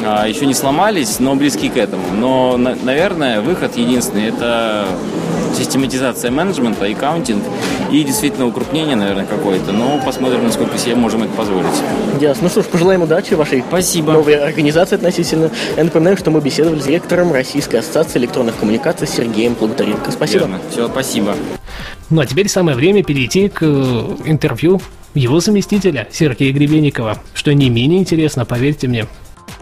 а, 0.05 0.27
еще 0.27 0.47
не 0.47 0.55
сломались, 0.55 1.21
но 1.21 1.35
близки 1.35 1.69
к 1.69 1.77
этому. 1.77 2.05
Но, 2.19 2.57
на, 2.57 2.77
наверное, 2.83 3.41
выход 3.41 3.77
единственный– 3.77 4.27
это 4.29 4.87
систематизация 5.57 6.31
менеджмента 6.31 6.87
и 6.87 6.95
каунтинг, 6.95 7.43
и 7.91 8.03
действительно 8.05 8.47
укрупнение, 8.47 8.97
наверное, 8.97 9.27
какое-то. 9.27 9.73
Но 9.73 10.01
посмотрим, 10.05 10.45
насколько 10.45 10.79
себе 10.79 10.95
можем 10.95 11.23
это 11.23 11.33
позволить. 11.33 11.67
Ясно. 12.21 12.45
Ну 12.45 12.49
что 12.49 12.63
ж, 12.63 12.67
пожелаем 12.67 13.03
удачи 13.03 13.35
вашей 13.35 13.63
Спасибо. 13.67 14.13
новой 14.13 14.35
организации 14.35 14.97
относительно. 14.97 15.51
Я 15.77 15.85
напоминаю, 15.85 16.17
что 16.17 16.31
мы 16.31 16.41
беседовали 16.41 16.81
с 16.81 16.85
директором 16.85 17.33
Российской 17.33 17.77
ассоциации 17.77 18.19
электронных 18.19 18.57
коммуникаций 18.57 19.07
Сергеем 19.07 19.55
Благодаренко. 19.55 20.11
Спасибо. 20.11 20.41
Верно. 20.41 20.61
Все, 20.71 20.89
спасибо. 20.89 21.35
Ну 22.11 22.21
а 22.21 22.27
теперь 22.27 22.49
самое 22.49 22.77
время 22.77 23.03
перейти 23.03 23.49
к 23.49 23.63
э, 23.63 23.67
интервью 24.27 24.81
его 25.15 25.41
заместителя 25.41 26.09
Сергея 26.11 26.53
Гребенникова, 26.53 27.19
что 27.35 27.53
не 27.53 27.69
менее 27.69 28.01
интересно, 28.01 28.45
поверьте 28.45 28.89
мне. 28.89 29.07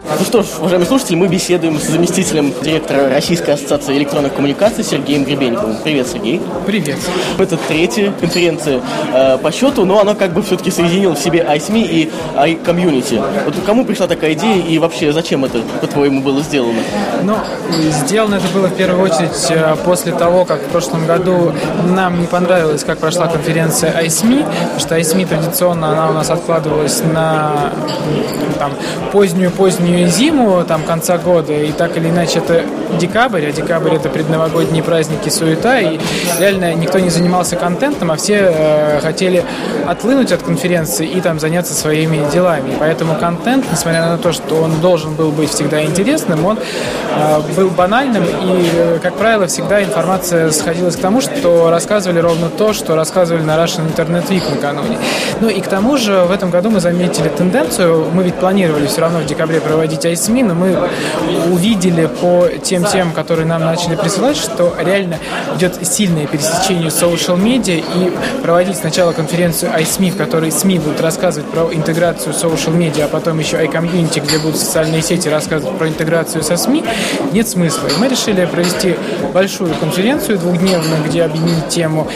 Ну 0.03 0.25
что 0.25 0.41
ж, 0.41 0.47
уважаемые 0.59 0.87
слушатели, 0.87 1.15
мы 1.15 1.27
беседуем 1.27 1.79
с 1.79 1.83
заместителем 1.83 2.51
директора 2.63 3.07
Российской 3.09 3.51
ассоциации 3.51 3.97
электронных 3.97 4.33
коммуникаций 4.33 4.83
Сергеем 4.83 5.23
Гребенниковым. 5.23 5.77
Привет, 5.83 6.07
Сергей. 6.07 6.41
Привет. 6.65 6.97
Это 7.37 7.55
третья 7.55 8.11
конференция 8.19 8.81
э, 9.13 9.37
по 9.37 9.51
счету, 9.51 9.85
но 9.85 9.99
она 9.99 10.15
как 10.15 10.33
бы 10.33 10.41
все-таки 10.41 10.71
соединила 10.71 11.13
в 11.13 11.19
себе 11.19 11.45
iSME 11.47 11.87
и 11.87 12.11
iCommunity. 12.35 13.23
Вот 13.45 13.53
кому 13.63 13.85
пришла 13.85 14.07
такая 14.07 14.33
идея 14.33 14.65
и 14.65 14.79
вообще 14.79 15.13
зачем 15.13 15.45
это, 15.45 15.61
по-твоему, 15.81 16.21
было 16.21 16.41
сделано? 16.41 16.79
Ну, 17.23 17.35
сделано 17.91 18.35
это 18.35 18.47
было 18.53 18.67
в 18.67 18.75
первую 18.75 19.03
очередь 19.03 19.31
э, 19.49 19.75
после 19.85 20.13
того, 20.13 20.45
как 20.45 20.61
в 20.61 20.69
прошлом 20.69 21.05
году 21.05 21.53
нам 21.85 22.19
не 22.19 22.27
понравилось, 22.27 22.83
как 22.83 22.97
прошла 22.97 23.27
конференция 23.27 23.91
iSME, 24.03 24.45
потому 24.45 24.79
что 24.79 24.97
iSME 24.97 25.27
традиционно 25.27 25.91
она 25.91 26.09
у 26.09 26.13
нас 26.13 26.31
откладывалась 26.31 27.01
на 27.03 27.71
там, 28.57 28.73
позднюю-позднюю 29.11 29.90
зиму, 30.07 30.63
там, 30.63 30.83
конца 30.83 31.17
года, 31.17 31.53
и 31.53 31.71
так 31.71 31.97
или 31.97 32.09
иначе 32.09 32.39
это 32.39 32.63
декабрь, 32.99 33.45
а 33.45 33.51
декабрь 33.51 33.95
это 33.95 34.09
предновогодние 34.09 34.83
праздники, 34.83 35.29
суета, 35.29 35.79
и 35.79 35.99
реально 36.39 36.73
никто 36.73 36.99
не 36.99 37.09
занимался 37.09 37.55
контентом, 37.55 38.11
а 38.11 38.15
все 38.15 38.51
э, 38.53 38.99
хотели 39.01 39.43
отлынуть 39.87 40.31
от 40.31 40.41
конференции 40.43 41.07
и 41.07 41.21
там 41.21 41.39
заняться 41.39 41.73
своими 41.73 42.29
делами. 42.31 42.73
Поэтому 42.79 43.15
контент, 43.15 43.65
несмотря 43.71 44.07
на 44.07 44.17
то, 44.17 44.31
что 44.31 44.55
он 44.55 44.79
должен 44.81 45.13
был 45.15 45.31
быть 45.31 45.49
всегда 45.49 45.83
интересным, 45.83 46.45
он 46.45 46.57
э, 46.57 47.41
был 47.55 47.69
банальным, 47.69 48.23
и, 48.23 48.69
э, 48.73 48.99
как 49.01 49.15
правило, 49.15 49.47
всегда 49.47 49.83
информация 49.83 50.51
сходилась 50.51 50.95
к 50.95 50.99
тому, 50.99 51.21
что 51.21 51.69
рассказывали 51.69 52.19
ровно 52.19 52.49
то, 52.49 52.73
что 52.73 52.95
рассказывали 52.95 53.43
на 53.43 53.55
Russian 53.55 53.87
Internet 53.93 54.29
Week 54.29 54.43
накануне. 54.49 54.97
Ну 55.39 55.49
и 55.49 55.59
к 55.61 55.67
тому 55.67 55.97
же 55.97 56.21
в 56.21 56.31
этом 56.31 56.49
году 56.49 56.69
мы 56.69 56.79
заметили 56.79 57.29
тенденцию, 57.29 58.07
мы 58.13 58.23
ведь 58.23 58.35
планировали 58.35 58.87
все 58.87 59.01
равно 59.01 59.19
в 59.19 59.25
декабре 59.25 59.59
проводить 59.59 59.80
проводить 59.81 60.05
ISMI, 60.05 60.43
но 60.43 60.53
мы 60.53 60.77
увидели 61.51 62.05
по 62.05 62.47
тем 62.61 62.85
темам, 62.85 63.13
которые 63.13 63.47
нам 63.47 63.61
начали 63.61 63.95
присылать, 63.95 64.37
что 64.37 64.75
реально 64.79 65.17
идет 65.55 65.75
сильное 65.87 66.27
пересечение 66.27 66.89
social 66.89 67.35
медиа 67.35 67.77
и 67.77 68.11
проводить 68.43 68.77
сначала 68.77 69.11
конференцию 69.11 69.71
iSMI, 69.71 70.11
в 70.11 70.17
которой 70.17 70.51
СМИ 70.51 70.77
будут 70.77 71.01
рассказывать 71.01 71.49
про 71.49 71.73
интеграцию 71.73 72.35
social 72.35 72.75
медиа, 72.75 73.05
а 73.05 73.07
потом 73.07 73.39
еще 73.39 73.57
iCommunity, 73.57 74.19
где 74.19 74.37
будут 74.37 74.57
социальные 74.57 75.01
сети 75.01 75.27
рассказывать 75.29 75.75
про 75.75 75.87
интеграцию 75.89 76.43
со 76.43 76.57
СМИ, 76.57 76.83
нет 77.31 77.47
смысла. 77.49 77.87
И 77.87 77.99
мы 77.99 78.07
решили 78.07 78.45
провести 78.45 78.97
большую 79.33 79.73
конференцию 79.73 80.37
двухдневную, 80.37 81.03
где 81.07 81.23
объединить 81.23 81.69
тему 81.69 82.07